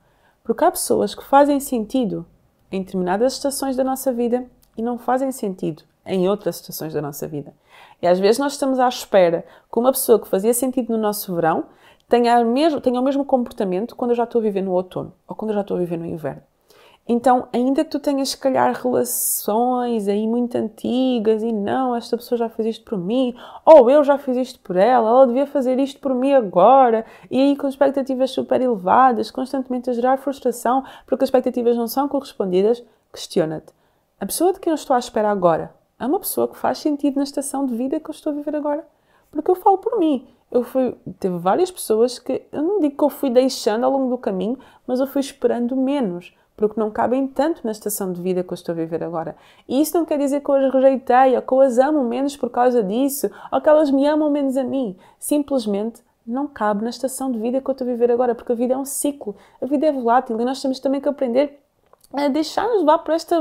Porque 0.43 0.65
há 0.65 0.71
pessoas 0.71 1.15
que 1.15 1.23
fazem 1.23 1.61
sentido 1.61 2.25
em 2.73 2.83
determinadas 2.83 3.35
estações 3.35 3.77
da 3.77 3.85
nossa 3.85 4.13
vida 4.13 4.47
e 4.77 4.83
não 4.83 4.97
fazem 4.97 5.31
sentido 5.31 5.83
em 6.07 6.29
outras 6.29 6.57
estações 6.57 6.95
da 6.95 7.03
nossa 7.03 7.29
vida. 7.29 7.53
E 8.01 8.07
às 8.07 8.19
vezes 8.19 8.39
nós 8.39 8.53
estamos 8.53 8.79
à 8.79 8.89
espera 8.89 9.45
que 9.71 9.79
uma 9.79 9.93
pessoa 9.93 10.19
que 10.19 10.29
fazia 10.29 10.55
sentido 10.55 10.91
no 10.91 10.99
nosso 10.99 11.35
verão 11.35 11.67
tenha, 12.09 12.43
mesmo, 12.45 12.81
tenha 12.81 12.99
o 13.01 13.05
mesmo 13.05 13.25
comportamento 13.25 13.95
quando 13.95 14.13
eu 14.13 14.17
já 14.17 14.25
estou 14.25 14.41
a 14.41 14.43
viver 14.43 14.63
no 14.63 14.73
outono 14.73 15.13
ou 15.27 15.37
quando 15.37 15.51
eu 15.51 15.55
já 15.55 15.61
estou 15.61 15.77
a 15.77 15.81
viver 15.81 15.99
no 15.99 16.07
inverno. 16.07 16.43
Então, 17.11 17.49
ainda 17.55 17.83
que 17.85 17.91
tu 17.91 17.99
tenhas, 17.99 18.29
se 18.29 18.37
calhar, 18.37 18.71
relações 18.75 20.07
aí 20.09 20.29
muito 20.29 20.59
antigas 20.59 21.43
e 21.43 21.51
não, 21.51 21.97
esta 21.97 22.19
pessoa 22.19 22.39
já 22.39 22.51
fez 22.51 22.77
isto 22.77 22.85
por 22.85 22.99
mim, 22.99 23.35
ou 23.65 23.89
eu 23.91 24.05
já 24.05 24.19
fiz 24.19 24.37
isto 24.37 24.61
por 24.61 24.77
ela, 24.77 25.09
ela 25.09 25.27
devia 25.27 25.47
fazer 25.47 25.79
isto 25.79 25.99
por 26.01 26.15
mim 26.15 26.35
agora, 26.35 27.07
e 27.31 27.41
aí 27.41 27.57
com 27.57 27.67
expectativas 27.67 28.31
super 28.31 28.61
elevadas, 28.61 29.31
constantemente 29.31 29.89
a 29.89 29.95
gerar 29.95 30.19
frustração 30.19 30.85
porque 31.07 31.25
as 31.25 31.29
expectativas 31.29 31.79
não 31.79 31.89
são 31.89 32.07
correspondidas, 32.09 32.85
questiona-te. 33.11 33.73
A 34.21 34.27
pessoa 34.27 34.53
de 34.53 34.61
quem 34.61 34.71
eu 34.71 34.75
estou 34.75 34.95
à 34.95 34.99
espera 34.99 35.31
agora 35.31 35.73
é 35.99 36.05
uma 36.05 36.21
pessoa 36.21 36.47
que 36.47 36.59
faz 36.59 36.77
sentido 36.77 37.17
na 37.17 37.23
estação 37.23 37.65
de 37.65 37.75
vida 37.75 37.99
que 37.99 38.11
eu 38.11 38.15
estou 38.15 38.33
a 38.33 38.37
viver 38.37 38.55
agora? 38.55 38.87
Porque 39.31 39.51
eu 39.51 39.55
falo 39.55 39.79
por 39.79 39.99
mim. 39.99 40.29
Eu 40.51 40.63
fui, 40.63 40.95
teve 41.19 41.39
várias 41.39 41.71
pessoas 41.71 42.19
que, 42.19 42.43
eu 42.53 42.63
não 42.63 42.81
digo 42.81 42.97
que 42.97 43.05
eu 43.05 43.11
fui 43.11 43.31
deixando 43.31 43.85
ao 43.85 43.93
longo 43.93 44.11
do 44.11 44.19
caminho, 44.19 44.59
mas 44.87 45.01
eu 45.01 45.07
fui 45.07 45.21
esperando 45.21 45.75
menos 45.75 46.35
porque 46.59 46.79
não 46.79 46.91
cabem 46.91 47.29
tanto 47.29 47.65
na 47.65 47.71
estação 47.71 48.13
de 48.13 48.21
vida 48.21 48.43
que 48.43 48.51
eu 48.51 48.55
estou 48.55 48.73
a 48.73 48.77
viver 48.77 49.03
agora. 49.03 49.37
E 49.69 49.81
isso 49.81 49.97
não 49.97 50.05
quer 50.05 50.19
dizer 50.19 50.41
que 50.41 50.51
eu 50.51 50.57
as 50.57 50.75
rejeitei, 50.75 51.37
ou 51.37 51.43
que 51.43 51.53
eu 51.55 51.61
as 51.61 51.79
amo 51.79 52.03
menos 52.03 52.37
por 52.37 52.51
causa 52.51 52.83
disso, 52.83 53.31
ou 53.53 53.61
que 53.61 53.69
elas 53.69 53.93
me 53.93 54.05
amam 54.07 54.29
menos 54.29 54.57
a 54.57 54.65
mim. 54.65 54.97
Simplesmente 55.21 56.03
não 56.27 56.49
cabe 56.49 56.83
na 56.83 56.91
estação 56.91 57.31
de 57.31 57.39
vida 57.39 57.61
que 57.61 57.71
eu 57.71 57.73
estou 57.73 57.87
a 57.87 57.91
viver 57.91 58.11
agora, 58.11 58.35
porque 58.35 58.51
a 58.51 58.57
vida 58.57 58.75
é 58.75 58.77
um 58.77 58.85
ciclo, 58.85 59.37
a 59.63 59.67
vida 59.67 59.87
é 59.87 59.93
volátil 59.93 60.39
e 60.39 60.45
nós 60.45 60.61
temos 60.61 60.81
também 60.81 61.01
que 61.01 61.09
aprender 61.09 61.61
a 62.13 62.29
deixar-nos 62.29 62.81
levar 62.81 62.99
por 62.99 63.13
esta 63.13 63.39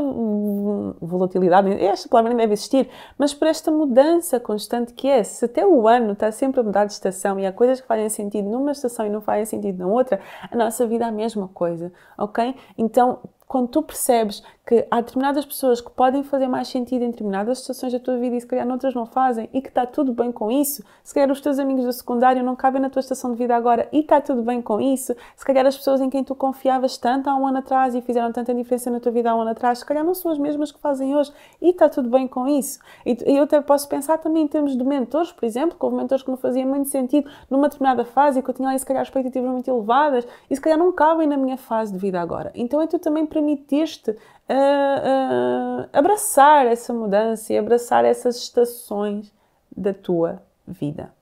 volatilidade, 1.01 1.71
esta 1.83 2.09
palavra 2.09 2.29
nem 2.29 2.37
deve 2.37 2.53
existir, 2.53 2.89
mas 3.17 3.33
por 3.33 3.47
esta 3.47 3.71
mudança 3.71 4.39
constante 4.39 4.93
que 4.93 5.07
é. 5.07 5.23
Se 5.23 5.45
até 5.45 5.65
o 5.65 5.87
ano 5.87 6.13
está 6.13 6.31
sempre 6.31 6.59
a 6.59 6.63
mudar 6.63 6.85
de 6.85 6.91
estação 6.91 7.39
e 7.39 7.45
há 7.45 7.51
coisas 7.51 7.79
que 7.79 7.87
fazem 7.87 8.09
sentido 8.09 8.49
numa 8.49 8.71
estação 8.71 9.05
e 9.05 9.09
não 9.09 9.21
fazem 9.21 9.45
sentido 9.45 9.79
na 9.79 9.87
outra, 9.87 10.19
a 10.51 10.55
nossa 10.55 10.85
vida 10.85 11.05
é 11.05 11.07
a 11.07 11.11
mesma 11.11 11.47
coisa, 11.47 11.93
ok? 12.17 12.55
Então, 12.77 13.19
quando 13.47 13.69
tu 13.69 13.81
percebes 13.81 14.43
que 14.67 14.85
há 14.91 14.99
determinadas 14.99 15.45
pessoas 15.45 15.79
que 15.79 15.89
podem 15.89 16.23
fazer 16.23 16.49
mais 16.49 16.67
sentido 16.67 17.01
em 17.03 17.11
determinadas 17.11 17.59
situações 17.59 17.93
da 17.93 17.99
tua 17.99 18.17
vida 18.17 18.35
e 18.35 18.41
se 18.41 18.45
calhar 18.45 18.67
noutras 18.67 18.93
não 18.93 19.05
fazem 19.05 19.49
e 19.53 19.61
que 19.61 19.69
está 19.69 19.85
tudo 19.85 20.11
bem 20.11 20.29
com 20.29 20.51
isso, 20.51 20.83
se 21.01 21.13
calhar 21.13 21.31
os 21.31 21.39
teus 21.39 21.57
amigos 21.57 21.85
do 21.85 21.93
secundário 21.93 22.43
não 22.43 22.53
cabem 22.53 22.81
na 22.81 22.89
tua 22.89 22.99
estação 22.99 23.31
de 23.31 23.37
vida 23.37 23.55
agora 23.55 23.87
e 23.93 24.01
está 24.01 24.19
tudo 24.19 24.41
bem 24.41 24.61
com 24.61 24.81
isso, 24.81 25.15
se 25.37 25.45
calhar 25.45 25.65
as 25.65 25.77
pessoas 25.77 26.01
em 26.01 26.09
quem 26.09 26.21
tu 26.21 26.35
confiavas 26.35 26.97
tanto 26.97 27.29
há 27.29 27.35
um 27.35 27.47
ano 27.47 27.59
atrás 27.59 27.95
e 27.95 28.01
fizeram 28.01 28.29
tanta 28.33 28.53
diferença 28.53 28.91
na 28.91 28.99
tua 28.99 29.09
vida 29.09 29.31
há 29.31 29.35
um 29.37 29.39
ano 29.39 29.51
atrás, 29.51 29.79
se 29.79 29.85
calhar 29.85 30.03
não 30.03 30.13
são 30.13 30.29
as 30.33 30.37
mesmas 30.37 30.69
que 30.69 30.79
fazem 30.81 31.15
hoje 31.15 31.31
e 31.61 31.69
está 31.69 31.87
tudo 31.87 32.09
bem 32.09 32.27
com 32.27 32.45
isso. 32.45 32.79
E 33.05 33.17
eu 33.25 33.43
até 33.43 33.61
posso 33.61 33.87
pensar 33.87 34.17
também 34.17 34.43
em 34.43 34.47
termos 34.47 34.75
de 34.75 34.83
mentores, 34.83 35.31
por 35.31 35.45
exemplo, 35.45 35.77
que 35.79 35.85
houve 35.85 35.95
mentores 35.95 36.23
que 36.23 36.29
não 36.29 36.35
faziam 36.37 36.67
muito 36.67 36.89
sentido 36.89 37.31
numa 37.49 37.69
determinada 37.69 38.03
fase 38.03 38.39
e 38.39 38.43
que 38.43 38.49
eu 38.49 38.53
tinha 38.53 38.67
ali 38.67 38.77
se 38.77 38.85
calhar 38.85 39.01
expectativas 39.01 39.49
muito 39.49 39.69
elevadas 39.69 40.27
e 40.49 40.55
se 40.55 40.61
calhar 40.61 40.77
não 40.77 40.91
cabem 40.91 41.25
na 41.25 41.37
minha 41.37 41.55
fase 41.55 41.93
de 41.93 41.97
vida 41.97 42.19
agora. 42.19 42.51
Então 42.53 42.81
é 42.81 42.87
tu 42.87 42.99
também 42.99 43.25
permitiste 43.25 44.13
uh, 44.49 45.89
abraçar 45.91 46.65
essa 46.65 46.93
mudança 46.93 47.53
e 47.53 47.57
abraçar 47.57 48.05
essas 48.05 48.37
estações 48.37 49.31
da 49.75 49.93
tua 49.93 50.41
vida. 50.65 51.13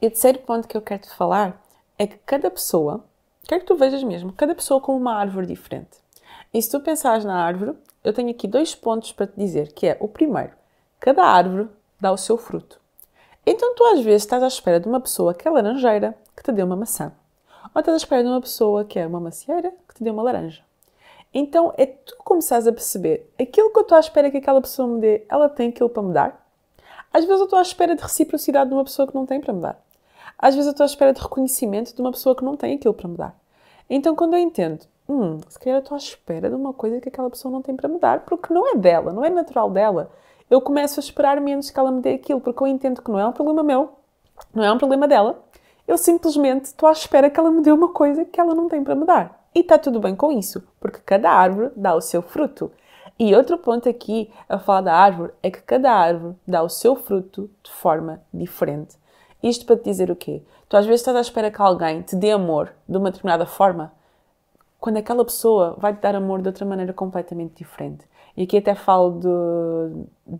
E 0.00 0.06
o 0.06 0.10
terceiro 0.10 0.38
ponto 0.40 0.66
que 0.66 0.76
eu 0.76 0.82
quero 0.82 1.02
te 1.02 1.10
falar 1.10 1.62
é 1.98 2.06
que 2.06 2.16
cada 2.24 2.50
pessoa, 2.50 3.04
quero 3.44 3.60
que 3.60 3.66
tu 3.66 3.76
vejas 3.76 4.02
mesmo, 4.02 4.32
cada 4.32 4.54
pessoa 4.54 4.80
com 4.80 4.96
uma 4.96 5.14
árvore 5.14 5.46
diferente. 5.46 5.98
E 6.52 6.60
se 6.60 6.70
tu 6.70 6.80
pensares 6.80 7.24
na 7.24 7.44
árvore, 7.44 7.76
eu 8.02 8.12
tenho 8.12 8.30
aqui 8.30 8.48
dois 8.48 8.74
pontos 8.74 9.12
para 9.12 9.26
te 9.26 9.36
dizer, 9.36 9.72
que 9.72 9.86
é 9.86 9.96
o 10.00 10.08
primeiro, 10.08 10.52
cada 10.98 11.24
árvore 11.24 11.68
dá 12.00 12.10
o 12.10 12.16
seu 12.16 12.36
fruto. 12.36 12.80
Então 13.44 13.74
tu 13.74 13.84
às 13.84 14.00
vezes 14.00 14.22
estás 14.22 14.42
à 14.42 14.46
espera 14.46 14.80
de 14.80 14.88
uma 14.88 15.00
pessoa 15.00 15.34
que 15.34 15.46
é 15.46 15.50
laranjeira, 15.50 16.16
que 16.36 16.42
te 16.42 16.52
dê 16.52 16.62
uma 16.62 16.76
maçã. 16.76 17.12
Ou 17.74 17.80
estás 17.80 17.94
à 17.94 17.96
espera 17.96 18.22
de 18.22 18.28
uma 18.28 18.40
pessoa 18.40 18.84
que 18.84 18.98
é 18.98 19.06
uma 19.06 19.20
macieira, 19.20 19.72
que 19.88 19.94
te 19.94 20.02
dê 20.02 20.10
uma 20.10 20.22
laranja. 20.22 20.62
Então 21.32 21.72
é 21.76 21.86
tu 21.86 22.16
começares 22.24 22.66
a 22.66 22.72
perceber 22.72 23.30
aquilo 23.40 23.70
que 23.70 23.78
eu 23.78 23.82
estou 23.82 23.96
à 23.96 24.00
espera 24.00 24.30
que 24.30 24.38
aquela 24.38 24.60
pessoa 24.60 24.88
me 24.88 25.00
dê, 25.00 25.24
ela 25.28 25.48
tem 25.48 25.68
aquilo 25.68 25.88
para 25.88 26.02
me 26.02 26.12
dar. 26.12 26.46
Às 27.12 27.24
vezes 27.24 27.38
eu 27.38 27.44
estou 27.44 27.58
à 27.58 27.62
espera 27.62 27.94
de 27.94 28.02
reciprocidade 28.02 28.68
de 28.70 28.74
uma 28.74 28.84
pessoa 28.84 29.06
que 29.06 29.14
não 29.14 29.24
tem 29.24 29.40
para 29.40 29.52
me 29.52 29.60
dar. 29.60 29.80
Às 30.38 30.54
vezes 30.54 30.66
eu 30.66 30.72
estou 30.72 30.84
à 30.84 30.86
espera 30.86 31.12
de 31.12 31.20
reconhecimento 31.20 31.94
de 31.94 32.00
uma 32.00 32.10
pessoa 32.10 32.34
que 32.34 32.44
não 32.44 32.56
tem 32.56 32.74
aquilo 32.74 32.94
para 32.94 33.08
me 33.08 33.16
dar. 33.16 33.38
Então 33.88 34.16
quando 34.16 34.34
eu 34.34 34.40
entendo, 34.40 34.84
hum, 35.08 35.38
se 35.48 35.58
calhar 35.58 35.78
eu 35.78 35.82
estou 35.82 35.94
à 35.94 35.98
espera 35.98 36.48
de 36.48 36.54
uma 36.56 36.72
coisa 36.72 37.00
que 37.00 37.08
aquela 37.08 37.30
pessoa 37.30 37.52
não 37.52 37.62
tem 37.62 37.76
para 37.76 37.88
me 37.88 37.98
dar, 37.98 38.24
porque 38.24 38.52
não 38.52 38.66
é 38.72 38.76
dela, 38.76 39.12
não 39.12 39.24
é 39.24 39.30
natural 39.30 39.70
dela. 39.70 40.10
eu 40.48 40.60
começo 40.60 40.98
a 40.98 41.02
esperar 41.02 41.40
menos 41.40 41.70
que 41.70 41.78
ela 41.78 41.92
me 41.92 42.00
dê 42.00 42.14
aquilo, 42.14 42.40
porque 42.40 42.60
eu 42.60 42.66
entendo 42.66 43.02
que 43.02 43.10
não 43.10 43.20
é 43.20 43.26
um 43.26 43.32
problema 43.32 43.62
meu, 43.62 43.90
não 44.52 44.64
é 44.64 44.72
um 44.72 44.78
problema 44.78 45.06
dela. 45.06 45.44
Eu 45.86 45.96
simplesmente 45.96 46.66
estou 46.66 46.88
à 46.88 46.92
espera 46.92 47.30
que 47.30 47.38
ela 47.38 47.50
me 47.50 47.62
dê 47.62 47.70
uma 47.70 47.88
coisa 47.88 48.24
que 48.24 48.40
ela 48.40 48.54
não 48.54 48.68
tem 48.68 48.82
para 48.82 48.94
me 48.94 49.04
dar. 49.04 49.39
E 49.54 49.60
está 49.60 49.78
tudo 49.78 49.98
bem 49.98 50.14
com 50.14 50.30
isso, 50.30 50.62
porque 50.78 51.00
cada 51.04 51.30
árvore 51.30 51.70
dá 51.74 51.94
o 51.94 52.00
seu 52.00 52.22
fruto. 52.22 52.70
E 53.18 53.34
outro 53.34 53.58
ponto 53.58 53.88
aqui 53.88 54.30
a 54.48 54.58
falar 54.58 54.80
da 54.80 54.94
árvore 54.94 55.32
é 55.42 55.50
que 55.50 55.60
cada 55.60 55.92
árvore 55.92 56.36
dá 56.46 56.62
o 56.62 56.68
seu 56.68 56.96
fruto 56.96 57.50
de 57.62 57.70
forma 57.70 58.22
diferente. 58.32 58.96
Isto 59.42 59.66
para 59.66 59.76
te 59.76 59.84
dizer 59.84 60.10
o 60.10 60.16
quê? 60.16 60.42
Tu 60.68 60.76
às 60.76 60.86
vezes 60.86 61.00
estás 61.00 61.16
à 61.16 61.20
espera 61.20 61.50
que 61.50 61.60
alguém 61.60 62.02
te 62.02 62.14
dê 62.14 62.30
amor 62.30 62.72
de 62.88 62.96
uma 62.96 63.10
determinada 63.10 63.44
forma, 63.44 63.92
quando 64.78 64.96
aquela 64.96 65.24
pessoa 65.24 65.74
vai 65.78 65.92
te 65.94 66.00
dar 66.00 66.14
amor 66.14 66.40
de 66.40 66.48
outra 66.48 66.64
maneira 66.64 66.92
completamente 66.92 67.56
diferente. 67.56 68.06
E 68.36 68.44
aqui 68.44 68.56
até 68.56 68.74
falo 68.74 69.18
de, 69.18 70.38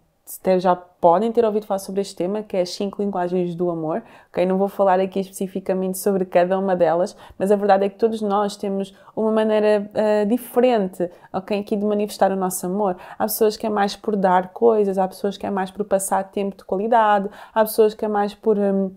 já 0.59 0.77
podem 0.77 1.33
ter 1.33 1.45
ouvido 1.45 1.67
falar 1.67 1.79
sobre 1.79 2.01
este 2.01 2.15
tema, 2.15 2.43
que 2.43 2.57
é 2.57 2.61
as 2.61 2.71
cinco 2.71 3.03
linguagens 3.03 3.55
do 3.55 3.71
amor. 3.71 4.03
Okay? 4.31 4.47
Não 4.47 4.59
vou 4.59 4.69
falar 4.69 5.01
aqui 5.01 5.21
especificamente 5.21 5.99
sobre 5.99 6.25
cada 6.25 6.59
uma 6.59 6.77
delas, 6.77 7.17
mas 7.39 7.51
a 7.51 7.57
verdade 7.57 7.85
é 7.85 7.89
que 7.89 7.97
todos 7.97 8.21
nós 8.21 8.57
temos 8.57 8.95
uma 9.17 9.33
maneira 9.33 9.91
uh, 9.91 10.27
diferente 10.27 11.11
okay? 11.33 11.61
aqui 11.61 11.77
de 11.77 11.85
manifestar 11.85 12.31
o 12.31 12.37
nosso 12.37 12.67
amor. 12.67 12.97
Há 13.19 13.25
pessoas 13.25 13.57
que 13.57 13.67
é 13.67 13.71
mais 13.71 13.97
por 13.97 14.15
dar 14.15 14.49
coisas, 14.49 14.99
há 14.99 15.09
pessoas 15.09 15.37
que 15.37 15.47
é 15.47 15.51
mais 15.51 15.71
por 15.71 15.85
passar 15.85 16.23
tempo 16.25 16.57
de 16.57 16.65
qualidade, 16.65 17.29
há 17.55 17.65
pessoas 17.65 17.95
que 17.95 18.05
é 18.05 18.09
mais 18.09 18.35
por. 18.35 18.59
Um, 18.59 18.91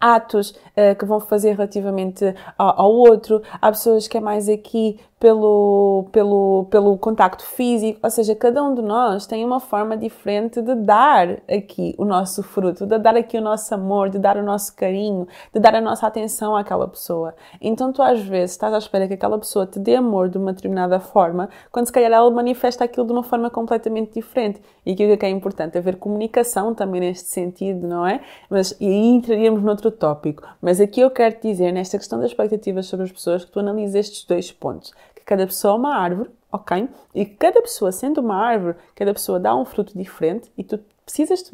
atos 0.00 0.50
uh, 0.50 0.94
que 0.98 1.04
vão 1.06 1.18
fazer 1.18 1.52
relativamente 1.52 2.34
ao, 2.58 2.82
ao, 2.82 2.92
outro, 2.92 3.42
há 3.54 3.70
pessoas 3.70 4.06
que 4.06 4.18
é 4.18 4.20
mais 4.20 4.50
aqui 4.50 5.00
pelo, 5.24 6.06
pelo, 6.12 6.66
pelo 6.68 6.98
contacto 6.98 7.46
físico, 7.46 7.98
ou 8.02 8.10
seja, 8.10 8.34
cada 8.34 8.62
um 8.62 8.74
de 8.74 8.82
nós 8.82 9.26
tem 9.26 9.42
uma 9.42 9.58
forma 9.58 9.96
diferente 9.96 10.60
de 10.60 10.74
dar 10.74 11.38
aqui 11.50 11.94
o 11.96 12.04
nosso 12.04 12.42
fruto, 12.42 12.84
de 12.84 12.98
dar 12.98 13.16
aqui 13.16 13.38
o 13.38 13.40
nosso 13.40 13.74
amor, 13.74 14.10
de 14.10 14.18
dar 14.18 14.36
o 14.36 14.42
nosso 14.42 14.76
carinho, 14.76 15.26
de 15.50 15.58
dar 15.58 15.74
a 15.76 15.80
nossa 15.80 16.06
atenção 16.06 16.54
àquela 16.54 16.86
pessoa. 16.86 17.34
Então 17.58 17.90
tu 17.90 18.02
às 18.02 18.20
vezes 18.20 18.50
estás 18.50 18.74
à 18.74 18.76
espera 18.76 19.08
que 19.08 19.14
aquela 19.14 19.38
pessoa 19.38 19.66
te 19.66 19.78
dê 19.78 19.96
amor 19.96 20.28
de 20.28 20.36
uma 20.36 20.52
determinada 20.52 21.00
forma, 21.00 21.48
quando 21.72 21.86
se 21.86 21.92
calhar 21.92 22.12
ela 22.12 22.30
manifesta 22.30 22.84
aquilo 22.84 23.06
de 23.06 23.12
uma 23.14 23.22
forma 23.22 23.48
completamente 23.48 24.12
diferente. 24.12 24.60
E 24.84 24.92
aquilo 24.92 25.10
é 25.10 25.16
que 25.16 25.24
é 25.24 25.30
importante, 25.30 25.78
haver 25.78 25.96
comunicação 25.96 26.74
também 26.74 27.00
neste 27.00 27.30
sentido, 27.30 27.88
não 27.88 28.06
é? 28.06 28.20
Mas, 28.50 28.76
e 28.78 28.86
aí 28.86 29.06
entraríamos 29.06 29.62
noutro 29.62 29.90
tópico. 29.90 30.46
Mas 30.60 30.82
aqui 30.82 31.00
eu 31.00 31.10
quero 31.10 31.36
te 31.36 31.48
dizer, 31.48 31.72
nesta 31.72 31.96
questão 31.96 32.20
das 32.20 32.30
expectativas 32.30 32.84
sobre 32.84 33.06
as 33.06 33.12
pessoas, 33.12 33.42
que 33.42 33.50
tu 33.50 33.60
analises 33.60 33.94
estes 33.94 34.26
dois 34.26 34.52
pontos 34.52 34.92
cada 35.24 35.46
pessoa 35.46 35.74
é 35.74 35.76
uma 35.76 35.96
árvore, 35.96 36.30
ok? 36.50 36.88
E 37.14 37.26
cada 37.26 37.60
pessoa, 37.60 37.90
sendo 37.92 38.20
uma 38.20 38.36
árvore, 38.36 38.76
cada 38.94 39.12
pessoa 39.12 39.40
dá 39.40 39.54
um 39.54 39.64
fruto 39.64 39.96
diferente 39.96 40.50
e 40.56 40.64
tu 40.64 40.78
precisas 41.04 41.52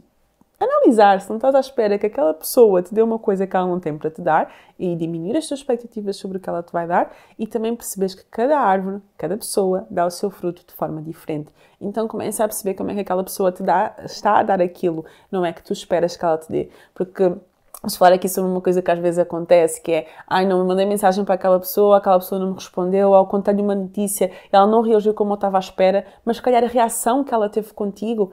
analisar 0.61 1.21
se 1.23 1.29
não 1.31 1.37
estás 1.37 1.55
à 1.55 1.61
espera 1.61 1.99
que 1.99 2.07
aquela 2.07 2.35
pessoa 2.35 2.83
te 2.83 2.93
dê 2.93 3.01
uma 3.01 3.19
coisa 3.19 3.47
que 3.47 3.57
ela 3.57 3.67
não 3.67 3.81
tem 3.81 3.97
para 3.97 4.11
te 4.11 4.21
dar 4.21 4.53
e 4.79 4.95
diminuir 4.95 5.37
as 5.37 5.49
tuas 5.49 5.61
expectativas 5.61 6.17
sobre 6.17 6.37
o 6.37 6.41
que 6.41 6.49
ela 6.49 6.63
te 6.63 6.71
vai 6.71 6.87
dar 6.87 7.17
e 7.39 7.47
também 7.47 7.75
percebes 7.75 8.15
que 8.15 8.25
cada 8.25 8.59
árvore, 8.59 9.01
cada 9.17 9.39
pessoa 9.39 9.87
dá 9.91 10.05
o 10.05 10.11
seu 10.11 10.31
fruto 10.31 10.63
de 10.67 10.75
forma 10.75 11.01
diferente. 11.01 11.51
Então 11.81 12.07
começa 12.07 12.45
a 12.45 12.49
perceber 12.49 12.75
como 12.75 12.91
é 12.91 12.95
que 12.95 13.01
aquela 13.01 13.25
pessoa 13.25 13.51
te 13.51 13.63
dá, 13.63 13.97
está 14.05 14.39
a 14.39 14.43
dar 14.43 14.61
aquilo, 14.61 15.05
não 15.31 15.45
é 15.47 15.53
que 15.53 15.63
tu 15.63 15.73
esperas 15.73 16.15
que 16.15 16.25
ela 16.25 16.37
te 16.37 16.51
dê. 16.53 16.69
Porque 16.93 17.35
Vamos 17.83 17.97
falar 17.97 18.15
aqui 18.15 18.29
sobre 18.29 18.51
uma 18.51 18.61
coisa 18.61 18.83
que 18.83 18.91
às 18.91 18.99
vezes 18.99 19.19
acontece, 19.19 19.81
que 19.81 19.91
é, 19.91 20.07
ai, 20.29 20.45
não, 20.45 20.67
mandei 20.67 20.85
mensagem 20.85 21.25
para 21.25 21.35
aquela 21.35 21.59
pessoa, 21.59 21.97
aquela 21.97 22.19
pessoa 22.19 22.39
não 22.39 22.49
me 22.49 22.55
respondeu, 22.55 23.13
ou 23.13 23.27
contei-lhe 23.27 23.63
uma 23.63 23.75
notícia, 23.75 24.31
ela 24.53 24.67
não 24.67 24.83
reagiu 24.83 25.15
como 25.15 25.33
eu 25.33 25.35
estava 25.37 25.57
à 25.57 25.61
espera, 25.61 26.05
mas 26.25 26.37
se 26.37 26.43
calhar 26.43 26.63
a 26.63 26.67
reação 26.67 27.25
que 27.25 27.33
ela 27.33 27.49
teve 27.49 27.73
contigo 27.73 28.33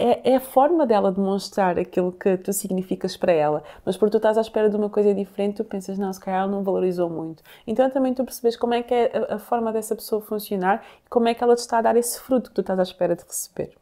é, 0.00 0.32
é, 0.32 0.36
a 0.36 0.40
forma 0.40 0.86
dela 0.86 1.12
demonstrar 1.12 1.78
aquilo 1.78 2.10
que 2.10 2.38
tu 2.38 2.54
significas 2.54 3.18
para 3.18 3.32
ela. 3.32 3.62
Mas 3.84 3.98
porque 3.98 4.12
tu 4.12 4.16
estás 4.16 4.38
à 4.38 4.40
espera 4.40 4.70
de 4.70 4.76
uma 4.76 4.88
coisa 4.88 5.12
diferente, 5.14 5.56
tu 5.56 5.64
pensas, 5.64 5.98
não, 5.98 6.10
se 6.10 6.18
calhar 6.18 6.40
ela 6.40 6.50
não 6.50 6.62
valorizou 6.62 7.10
muito. 7.10 7.42
Então 7.66 7.88
também 7.90 8.14
tu 8.14 8.24
percebes 8.24 8.56
como 8.56 8.72
é 8.72 8.82
que 8.82 8.94
é 8.94 9.26
a, 9.28 9.34
a 9.34 9.38
forma 9.38 9.70
dessa 9.70 9.94
pessoa 9.94 10.22
funcionar 10.22 10.82
e 11.04 11.08
como 11.10 11.28
é 11.28 11.34
que 11.34 11.44
ela 11.44 11.54
te 11.54 11.58
está 11.58 11.78
a 11.78 11.82
dar 11.82 11.96
esse 11.96 12.18
fruto 12.18 12.48
que 12.48 12.54
tu 12.54 12.60
estás 12.62 12.78
à 12.78 12.82
espera 12.82 13.14
de 13.14 13.24
receber. 13.24 13.74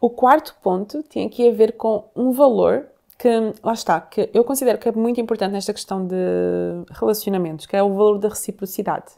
O 0.00 0.10
quarto 0.10 0.54
ponto 0.62 1.02
tem 1.02 1.26
aqui 1.26 1.48
a 1.48 1.52
ver 1.52 1.72
com 1.72 2.04
um 2.14 2.30
valor 2.30 2.86
que, 3.22 3.54
lá 3.62 3.72
está, 3.72 4.00
que 4.00 4.28
eu 4.34 4.42
considero 4.42 4.78
que 4.78 4.88
é 4.88 4.92
muito 4.92 5.20
importante 5.20 5.52
nesta 5.52 5.72
questão 5.72 6.04
de 6.04 6.16
relacionamentos, 6.90 7.66
que 7.66 7.76
é 7.76 7.80
o 7.82 7.94
valor 7.94 8.18
da 8.18 8.28
reciprocidade. 8.28 9.12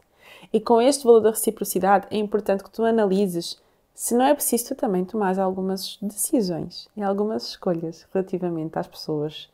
E 0.53 0.59
com 0.59 0.79
este 0.79 1.03
valor 1.03 1.21
da 1.21 1.31
reciprocidade 1.31 2.05
é 2.11 2.17
importante 2.17 2.63
que 2.63 2.69
tu 2.69 2.83
analises 2.83 3.59
se 3.95 4.13
não 4.13 4.23
é 4.23 4.35
preciso 4.35 4.67
tu 4.67 4.75
também 4.75 5.03
tomar 5.03 5.39
algumas 5.39 5.97
decisões 5.99 6.87
e 6.95 7.01
algumas 7.01 7.47
escolhas 7.47 8.05
relativamente 8.13 8.77
às 8.77 8.85
pessoas 8.85 9.49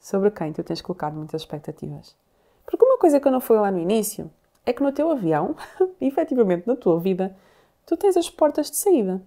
sobre 0.00 0.28
quem 0.32 0.52
tu 0.52 0.64
tens 0.64 0.82
colocado 0.82 1.14
muitas 1.14 1.42
expectativas. 1.42 2.16
Porque 2.66 2.84
uma 2.84 2.98
coisa 2.98 3.20
que 3.20 3.28
eu 3.28 3.32
não 3.32 3.40
falei 3.40 3.62
lá 3.62 3.70
no 3.70 3.78
início 3.78 4.28
é 4.66 4.72
que 4.72 4.82
no 4.82 4.90
teu 4.90 5.08
avião, 5.08 5.54
efetivamente 6.00 6.66
na 6.66 6.74
tua 6.74 6.98
vida, 6.98 7.36
tu 7.86 7.96
tens 7.96 8.16
as 8.16 8.28
portas 8.28 8.72
de 8.72 8.76
saída. 8.76 9.22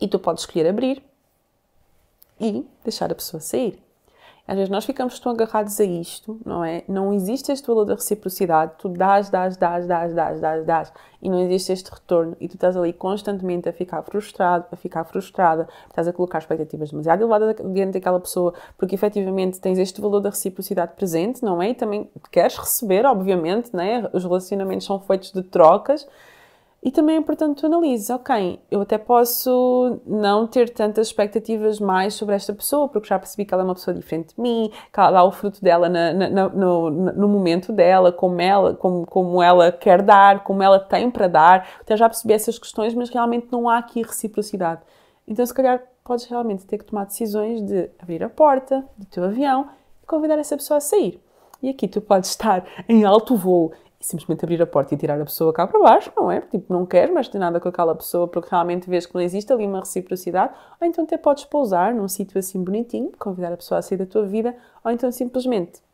E 0.00 0.08
tu 0.08 0.18
podes 0.18 0.44
escolher 0.44 0.66
abrir 0.66 1.02
e 2.40 2.66
deixar 2.84 3.10
a 3.10 3.14
pessoa 3.14 3.40
sair. 3.40 3.86
Às 4.48 4.54
vezes 4.54 4.70
nós 4.70 4.84
ficamos 4.84 5.18
tão 5.18 5.32
agarrados 5.32 5.80
a 5.80 5.84
isto, 5.84 6.38
não 6.44 6.64
é? 6.64 6.84
Não 6.86 7.12
existe 7.12 7.50
este 7.50 7.66
valor 7.66 7.84
da 7.84 7.94
reciprocidade, 7.94 8.74
tu 8.78 8.88
dás, 8.88 9.28
dás, 9.28 9.56
dás, 9.56 9.88
dás, 9.88 10.14
dás, 10.14 10.40
dás, 10.40 10.64
dás, 10.64 10.92
e 11.20 11.28
não 11.28 11.40
existe 11.40 11.72
este 11.72 11.90
retorno, 11.90 12.36
e 12.40 12.46
tu 12.46 12.54
estás 12.54 12.76
ali 12.76 12.92
constantemente 12.92 13.68
a 13.68 13.72
ficar 13.72 14.02
frustrado, 14.04 14.66
a 14.70 14.76
ficar 14.76 15.02
frustrada, 15.02 15.68
estás 15.88 16.06
a 16.06 16.12
colocar 16.12 16.38
expectativas 16.38 16.90
demasiado 16.90 17.22
elevadas 17.22 17.56
diante 17.72 17.94
daquela 17.94 18.20
pessoa, 18.20 18.54
porque 18.78 18.94
efetivamente 18.94 19.60
tens 19.60 19.80
este 19.80 20.00
valor 20.00 20.20
da 20.20 20.30
reciprocidade 20.30 20.92
presente, 20.94 21.42
não 21.42 21.60
é? 21.60 21.70
E 21.70 21.74
também 21.74 22.08
queres 22.30 22.56
receber, 22.56 23.04
obviamente, 23.04 23.74
não 23.74 23.82
é? 23.82 24.08
Os 24.12 24.22
relacionamentos 24.22 24.86
são 24.86 25.00
feitos 25.00 25.32
de 25.32 25.42
trocas, 25.42 26.06
e 26.82 26.90
também 26.90 27.16
é 27.16 27.18
importante 27.18 27.60
tu 27.60 27.66
analises, 27.66 28.10
ok, 28.10 28.60
eu 28.70 28.80
até 28.80 28.96
posso 28.96 30.00
não 30.06 30.46
ter 30.46 30.70
tantas 30.70 31.08
expectativas 31.08 31.80
mais 31.80 32.14
sobre 32.14 32.34
esta 32.34 32.54
pessoa, 32.54 32.88
porque 32.88 33.08
já 33.08 33.18
percebi 33.18 33.44
que 33.44 33.52
ela 33.52 33.62
é 33.62 33.64
uma 33.64 33.74
pessoa 33.74 33.94
diferente 33.94 34.36
de 34.36 34.40
mim, 34.40 34.70
que 34.92 35.00
ela 35.00 35.10
dá 35.10 35.24
o 35.24 35.32
fruto 35.32 35.60
dela 35.62 35.88
na, 35.88 36.12
na, 36.12 36.48
no, 36.48 36.90
no, 36.90 37.28
momento 37.28 37.72
dela, 37.72 38.12
como 38.12 38.40
ela, 38.40 38.74
como, 38.74 39.04
como 39.04 39.42
ela 39.42 39.72
quer 39.72 40.00
dar, 40.00 40.44
como 40.44 40.62
ela 40.62 40.78
tem 40.78 41.10
para 41.10 41.26
dar. 41.26 41.68
Até 41.80 41.96
já 41.96 42.08
percebi 42.08 42.34
essas 42.34 42.58
questões, 42.58 42.94
mas 42.94 43.10
realmente 43.10 43.48
não 43.50 43.68
há 43.68 43.78
aqui 43.78 44.02
reciprocidade. 44.02 44.82
Então, 45.26 45.44
se 45.44 45.52
calhar, 45.52 45.82
podes 46.04 46.26
realmente 46.26 46.64
ter 46.66 46.78
que 46.78 46.84
tomar 46.84 47.06
decisões 47.06 47.62
de 47.62 47.90
abrir 47.98 48.22
a 48.22 48.28
porta 48.28 48.84
do 48.96 49.06
teu 49.06 49.24
avião 49.24 49.68
e 50.00 50.06
convidar 50.06 50.38
essa 50.38 50.56
pessoa 50.56 50.78
a 50.78 50.80
sair. 50.80 51.20
E 51.60 51.68
aqui 51.68 51.88
tu 51.88 52.00
podes 52.00 52.30
estar 52.30 52.64
em 52.88 53.04
alto 53.04 53.34
voo 53.34 53.72
simplesmente 54.00 54.44
abrir 54.44 54.60
a 54.60 54.66
porta 54.66 54.94
e 54.94 54.96
tirar 54.96 55.20
a 55.20 55.24
pessoa 55.24 55.52
cá 55.52 55.66
para 55.66 55.80
baixo, 55.80 56.12
não 56.16 56.30
é? 56.30 56.40
Tipo, 56.40 56.72
não 56.72 56.84
queres 56.84 57.12
mais 57.12 57.28
ter 57.28 57.38
nada 57.38 57.58
com 57.58 57.68
aquela 57.68 57.94
pessoa 57.94 58.28
porque 58.28 58.48
realmente 58.50 58.88
vês 58.88 59.06
que 59.06 59.14
não 59.14 59.20
existe 59.20 59.52
ali 59.52 59.66
uma 59.66 59.80
reciprocidade, 59.80 60.52
ou 60.80 60.86
então 60.86 61.04
até 61.04 61.16
podes 61.16 61.44
pousar 61.44 61.94
num 61.94 62.08
sítio 62.08 62.38
assim 62.38 62.62
bonitinho, 62.62 63.10
convidar 63.18 63.52
a 63.52 63.56
pessoa 63.56 63.78
a 63.78 63.82
sair 63.82 63.98
da 63.98 64.06
tua 64.06 64.26
vida, 64.26 64.54
ou 64.84 64.90
então 64.90 65.10
simplesmente 65.10 65.85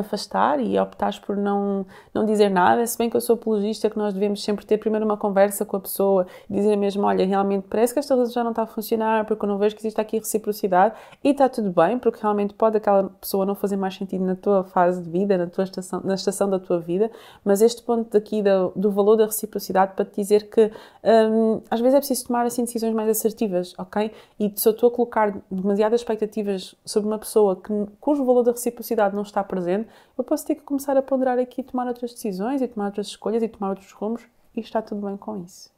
afastar 0.00 0.60
e 0.60 0.78
optares 0.78 1.18
por 1.18 1.36
não, 1.36 1.86
não 2.12 2.24
dizer 2.24 2.48
nada, 2.48 2.86
se 2.86 2.96
bem 2.96 3.10
que 3.10 3.16
eu 3.16 3.20
sou 3.20 3.34
apologista 3.34 3.88
que 3.90 3.96
nós 3.96 4.12
devemos 4.14 4.42
sempre 4.42 4.64
ter 4.64 4.78
primeiro 4.78 5.04
uma 5.04 5.16
conversa 5.16 5.64
com 5.64 5.76
a 5.76 5.80
pessoa 5.80 6.26
e 6.48 6.54
dizer 6.54 6.76
mesmo, 6.76 7.04
olha, 7.04 7.26
realmente 7.26 7.66
parece 7.68 7.92
que 7.92 7.98
esta 7.98 8.14
relação 8.14 8.34
já 8.34 8.44
não 8.44 8.50
está 8.50 8.62
a 8.62 8.66
funcionar 8.66 9.24
porque 9.24 9.44
eu 9.44 9.48
não 9.48 9.58
vejo 9.58 9.74
que 9.74 9.82
existe 9.82 10.00
aqui 10.00 10.18
reciprocidade 10.18 10.94
e 11.22 11.30
está 11.30 11.48
tudo 11.48 11.70
bem 11.70 11.98
porque 11.98 12.18
realmente 12.20 12.54
pode 12.54 12.76
aquela 12.76 13.04
pessoa 13.20 13.46
não 13.46 13.54
fazer 13.54 13.76
mais 13.76 13.94
sentido 13.94 14.24
na 14.24 14.36
tua 14.36 14.64
fase 14.64 15.02
de 15.02 15.10
vida, 15.10 15.36
na 15.38 15.46
tua 15.46 15.64
estação, 15.64 16.00
na 16.04 16.14
estação 16.14 16.48
da 16.48 16.58
tua 16.58 16.78
vida, 16.78 17.10
mas 17.44 17.62
este 17.62 17.82
ponto 17.82 18.16
aqui 18.16 18.42
do, 18.42 18.72
do 18.74 18.90
valor 18.90 19.16
da 19.16 19.26
reciprocidade 19.26 19.92
para 19.94 20.04
te 20.04 20.16
dizer 20.16 20.48
que 20.48 20.70
hum, 21.04 21.60
às 21.70 21.80
vezes 21.80 21.94
é 21.94 21.98
preciso 21.98 22.26
tomar 22.26 22.46
assim 22.46 22.64
decisões 22.64 22.94
mais 22.94 23.08
assertivas, 23.08 23.74
ok? 23.78 24.10
E 24.38 24.52
se 24.56 24.68
eu 24.68 24.72
estou 24.72 24.88
a 24.88 24.92
colocar 24.92 25.34
demasiadas 25.50 26.00
expectativas 26.00 26.74
sobre 26.84 27.08
uma 27.08 27.18
pessoa 27.18 27.56
que, 27.56 27.72
cujo 28.00 28.24
valor 28.24 28.42
da 28.42 28.52
reciprocidade 28.52 29.14
não 29.14 29.22
está 29.22 29.42
presente, 29.42 29.83
eu 30.16 30.24
posso 30.24 30.46
ter 30.46 30.54
que 30.54 30.62
começar 30.62 30.96
a 30.96 31.02
ponderar 31.02 31.38
aqui 31.38 31.62
tomar 31.62 31.86
outras 31.86 32.12
decisões 32.12 32.60
e 32.62 32.68
tomar 32.68 32.86
outras 32.86 33.08
escolhas 33.08 33.42
e 33.42 33.48
tomar 33.48 33.70
outros 33.70 33.92
rumos 33.92 34.22
e 34.54 34.60
está 34.60 34.80
tudo 34.80 35.06
bem 35.06 35.16
com 35.16 35.36
isso. 35.42 35.70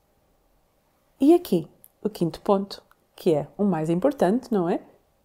E 1.21 1.35
aqui, 1.35 1.69
o 2.03 2.11
quinto 2.11 2.41
ponto, 2.41 2.83
que 3.15 3.35
é 3.35 3.49
o 3.57 3.65
mais 3.65 3.89
importante, 3.89 4.53
não 4.53 4.69
é? 4.69 4.81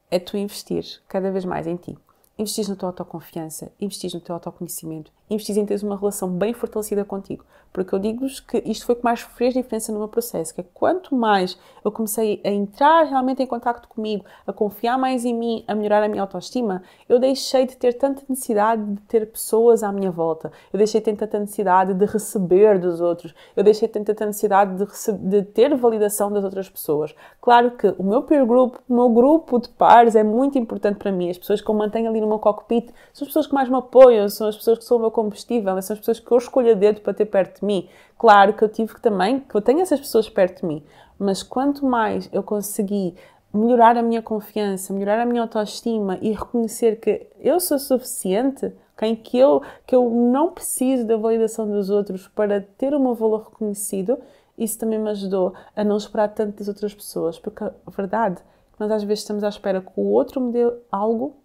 É 0.09 0.19
tu 0.19 0.37
investir 0.37 1.01
cada 1.07 1.31
vez 1.31 1.43
mais 1.45 1.67
em 1.67 1.75
ti. 1.75 1.97
Investir 2.37 2.67
na 2.67 2.75
tua 2.75 2.89
autoconfiança, 2.89 3.71
investir 3.79 4.11
no 4.13 4.19
teu 4.19 4.33
autoconhecimento, 4.33 5.11
investir 5.29 5.57
em 5.57 5.65
teres 5.65 5.83
uma 5.83 5.97
relação 5.97 6.29
bem 6.29 6.53
fortalecida 6.53 7.05
contigo. 7.05 7.45
Porque 7.73 7.95
eu 7.95 7.99
digo-vos 7.99 8.39
que 8.39 8.61
isto 8.65 8.85
foi 8.85 8.95
o 8.95 8.97
que 8.97 9.03
mais 9.03 9.21
fez 9.21 9.53
diferença 9.53 9.93
no 9.93 9.99
meu 9.99 10.07
processo, 10.07 10.53
que 10.53 10.59
é 10.59 10.65
quanto 10.73 11.15
mais 11.15 11.57
eu 11.85 11.91
comecei 11.91 12.41
a 12.43 12.49
entrar 12.49 13.03
realmente 13.05 13.41
em 13.41 13.47
contato 13.47 13.87
comigo, 13.87 14.25
a 14.45 14.51
confiar 14.51 14.97
mais 14.97 15.23
em 15.23 15.33
mim, 15.33 15.63
a 15.67 15.73
melhorar 15.73 16.03
a 16.03 16.09
minha 16.09 16.21
autoestima, 16.21 16.83
eu 17.07 17.17
deixei 17.17 17.65
de 17.65 17.77
ter 17.77 17.93
tanta 17.93 18.23
necessidade 18.27 18.83
de 18.83 19.01
ter 19.03 19.25
pessoas 19.31 19.83
à 19.83 19.91
minha 19.91 20.11
volta, 20.11 20.51
eu 20.73 20.77
deixei 20.77 20.99
de 20.99 21.05
ter 21.05 21.15
tanta 21.15 21.39
necessidade 21.39 21.93
de 21.93 22.05
receber 22.05 22.77
dos 22.77 22.99
outros, 22.99 23.33
eu 23.55 23.63
deixei 23.63 23.87
de 23.87 23.93
ter 23.93 24.03
tanta 24.03 24.25
necessidade 24.25 24.75
de, 24.75 25.13
de 25.13 25.43
ter 25.43 25.73
validação 25.75 26.31
das 26.31 26.43
outras 26.43 26.69
pessoas. 26.69 27.15
Claro 27.39 27.71
que 27.71 27.87
o 27.97 28.03
meu 28.03 28.23
peer 28.23 28.45
group, 28.45 28.75
o 28.87 28.93
meu 28.93 29.09
grupo 29.09 29.59
de 29.59 29.69
pares 29.69 30.15
é 30.15 30.23
muito 30.23 30.57
importante 30.57 30.97
para 30.97 31.11
mim, 31.11 31.29
as 31.29 31.37
pessoas 31.37 31.61
que 31.61 31.69
eu 31.69 31.75
mantenho 31.75 32.09
ali 32.09 32.19
no 32.19 32.27
meu 32.31 32.39
cockpit 32.39 32.89
são 33.13 33.25
as 33.25 33.29
pessoas 33.29 33.47
que 33.47 33.53
mais 33.53 33.69
me 33.69 33.77
apoiam, 33.77 34.27
são 34.29 34.47
as 34.47 34.55
pessoas 34.55 34.79
que 34.79 34.85
são 34.85 34.97
o 34.97 34.99
meu 34.99 35.11
combustível, 35.11 35.81
são 35.81 35.93
as 35.93 35.99
pessoas 35.99 36.19
que 36.19 36.31
eu 36.31 36.37
escolho 36.37 36.71
a 36.71 36.73
dedo 36.73 37.01
para 37.01 37.13
ter 37.13 37.25
perto 37.25 37.59
de 37.59 37.65
mim. 37.65 37.87
Claro 38.17 38.53
que 38.53 38.63
eu 38.63 38.69
tive 38.69 38.93
que 38.93 39.01
também, 39.01 39.39
que 39.39 39.55
eu 39.55 39.61
tenho 39.61 39.79
essas 39.81 39.99
pessoas 39.99 40.29
perto 40.29 40.61
de 40.61 40.67
mim, 40.67 40.83
mas 41.17 41.43
quanto 41.43 41.85
mais 41.85 42.29
eu 42.31 42.43
consegui 42.43 43.15
melhorar 43.53 43.97
a 43.97 44.01
minha 44.01 44.21
confiança, 44.21 44.93
melhorar 44.93 45.19
a 45.19 45.25
minha 45.25 45.41
autoestima 45.41 46.17
e 46.21 46.31
reconhecer 46.31 46.99
que 46.99 47.27
eu 47.39 47.59
sou 47.59 47.77
suficiente, 47.77 48.71
okay? 48.93 49.15
que, 49.15 49.37
eu, 49.37 49.61
que 49.85 49.95
eu 49.95 50.09
não 50.09 50.51
preciso 50.51 51.05
da 51.05 51.17
validação 51.17 51.69
dos 51.69 51.89
outros 51.89 52.27
para 52.29 52.61
ter 52.61 52.93
o 52.93 52.99
meu 52.99 53.13
valor 53.13 53.49
reconhecido, 53.49 54.17
isso 54.57 54.79
também 54.79 54.99
me 54.99 55.09
ajudou 55.09 55.53
a 55.75 55.83
não 55.83 55.97
esperar 55.97 56.29
tanto 56.29 56.59
das 56.59 56.67
outras 56.67 56.93
pessoas, 56.93 57.37
porque 57.37 57.63
a 57.63 57.71
verdade 57.89 58.39
é 58.39 58.51
nós 58.81 58.91
às 58.91 59.03
vezes 59.03 59.19
estamos 59.19 59.43
à 59.43 59.49
espera 59.49 59.79
que 59.79 59.91
o 59.95 60.07
outro 60.11 60.41
me 60.41 60.51
dê 60.51 60.71
algo 60.91 61.35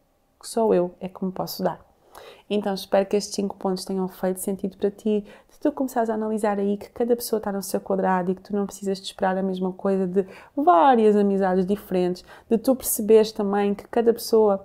que 0.46 0.50
só 0.50 0.72
eu 0.72 0.94
é 1.00 1.08
que 1.08 1.24
me 1.24 1.32
posso 1.32 1.62
dar. 1.62 1.84
Então 2.48 2.72
espero 2.72 3.04
que 3.04 3.16
estes 3.16 3.34
5 3.34 3.56
pontos 3.56 3.84
tenham 3.84 4.06
feito 4.08 4.40
sentido 4.40 4.76
para 4.76 4.90
ti, 4.90 5.24
de 5.50 5.58
tu 5.60 5.72
começares 5.72 6.08
a 6.08 6.14
analisar 6.14 6.58
aí 6.58 6.76
que 6.76 6.88
cada 6.90 7.16
pessoa 7.16 7.38
está 7.38 7.50
no 7.50 7.62
seu 7.62 7.80
quadrado 7.80 8.30
e 8.30 8.34
que 8.36 8.42
tu 8.42 8.54
não 8.54 8.64
precisas 8.64 8.98
de 8.98 9.06
esperar 9.06 9.36
a 9.36 9.42
mesma 9.42 9.72
coisa 9.72 10.06
de 10.06 10.24
várias 10.56 11.16
amizades 11.16 11.66
diferentes, 11.66 12.24
de 12.48 12.56
tu 12.56 12.76
perceberes 12.76 13.32
também 13.32 13.74
que 13.74 13.86
cada 13.88 14.12
pessoa 14.12 14.64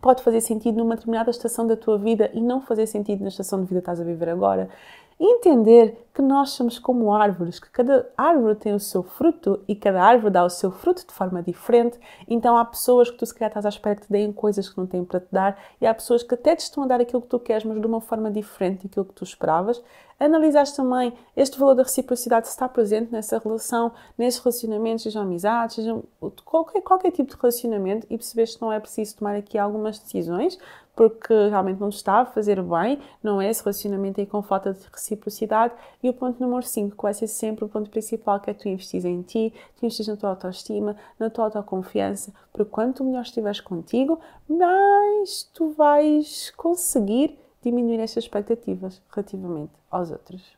pode 0.00 0.22
fazer 0.22 0.40
sentido 0.40 0.78
numa 0.78 0.94
determinada 0.94 1.30
estação 1.30 1.66
da 1.66 1.76
tua 1.76 1.98
vida 1.98 2.30
e 2.32 2.40
não 2.40 2.60
fazer 2.60 2.86
sentido 2.86 3.22
na 3.22 3.28
estação 3.28 3.60
de 3.60 3.66
vida 3.66 3.80
que 3.80 3.82
estás 3.82 4.00
a 4.00 4.04
viver 4.04 4.28
agora 4.28 4.70
entender 5.18 6.06
que 6.14 6.22
nós 6.22 6.50
somos 6.50 6.78
como 6.78 7.12
árvores, 7.12 7.60
que 7.60 7.70
cada 7.70 8.08
árvore 8.16 8.54
tem 8.56 8.74
o 8.74 8.80
seu 8.80 9.02
fruto 9.02 9.62
e 9.68 9.74
cada 9.74 10.02
árvore 10.02 10.32
dá 10.32 10.44
o 10.44 10.50
seu 10.50 10.70
fruto 10.70 11.06
de 11.06 11.12
forma 11.12 11.42
diferente. 11.42 11.98
Então 12.26 12.56
há 12.56 12.64
pessoas 12.64 13.10
que 13.10 13.16
tu 13.16 13.26
se 13.26 13.34
calhar 13.34 13.50
estás 13.50 13.66
à 13.66 13.68
espera 13.68 13.96
que 13.96 14.02
te 14.02 14.12
deem 14.12 14.32
coisas 14.32 14.68
que 14.68 14.78
não 14.78 14.86
têm 14.86 15.04
para 15.04 15.20
te 15.20 15.28
dar 15.30 15.60
e 15.80 15.86
há 15.86 15.94
pessoas 15.94 16.22
que 16.22 16.34
até 16.34 16.56
te 16.56 16.60
estão 16.60 16.84
a 16.84 16.86
dar 16.86 17.00
aquilo 17.00 17.22
que 17.22 17.28
tu 17.28 17.38
queres, 17.38 17.64
mas 17.64 17.80
de 17.80 17.86
uma 17.86 18.00
forma 18.00 18.30
diferente 18.30 18.86
daquilo 18.86 19.04
que 19.04 19.14
tu 19.14 19.24
esperavas. 19.24 19.82
Analisaste 20.18 20.76
também 20.76 21.12
este 21.36 21.58
valor 21.58 21.74
da 21.74 21.84
reciprocidade 21.84 22.48
se 22.48 22.52
está 22.52 22.68
presente 22.68 23.12
nessa 23.12 23.38
relação, 23.38 23.92
nesses 24.16 24.40
relacionamentos, 24.40 25.04
sejam 25.04 25.22
amizades, 25.22 25.76
sejam 25.76 26.02
qualquer, 26.44 26.82
qualquer 26.82 27.12
tipo 27.12 27.30
de 27.30 27.40
relacionamento 27.40 28.06
e 28.10 28.16
percebeste 28.16 28.56
que 28.56 28.62
não 28.62 28.72
é 28.72 28.80
preciso 28.80 29.16
tomar 29.16 29.36
aqui 29.36 29.56
algumas 29.56 29.98
decisões 29.98 30.58
porque 30.98 31.32
realmente 31.32 31.78
não 31.78 31.90
está 31.90 32.22
a 32.22 32.26
fazer 32.26 32.60
bem, 32.60 32.98
não 33.22 33.40
é 33.40 33.48
esse 33.48 33.62
relacionamento 33.62 34.20
aí 34.20 34.26
com 34.26 34.42
falta 34.42 34.74
de 34.74 34.84
reciprocidade. 34.92 35.72
E 36.02 36.08
o 36.10 36.12
ponto 36.12 36.42
número 36.42 36.64
5, 36.66 36.96
que 36.96 37.02
vai 37.04 37.14
ser 37.14 37.28
sempre 37.28 37.64
o 37.64 37.68
ponto 37.68 37.88
principal, 37.88 38.40
que 38.40 38.50
é 38.50 38.52
tu 38.52 38.68
investir 38.68 39.06
em 39.06 39.22
ti, 39.22 39.54
tu 39.76 39.86
investir 39.86 40.08
na 40.08 40.16
tua 40.16 40.30
autoestima, 40.30 40.96
na 41.16 41.30
tua 41.30 41.44
autoconfiança, 41.44 42.34
porque 42.52 42.72
quanto 42.72 43.04
melhor 43.04 43.22
estiveres 43.22 43.60
contigo, 43.60 44.18
mais 44.48 45.48
tu 45.54 45.70
vais 45.70 46.50
conseguir 46.56 47.38
diminuir 47.62 48.00
estas 48.00 48.24
expectativas 48.24 49.02
relativamente 49.10 49.74
aos 49.90 50.10
outros. 50.10 50.57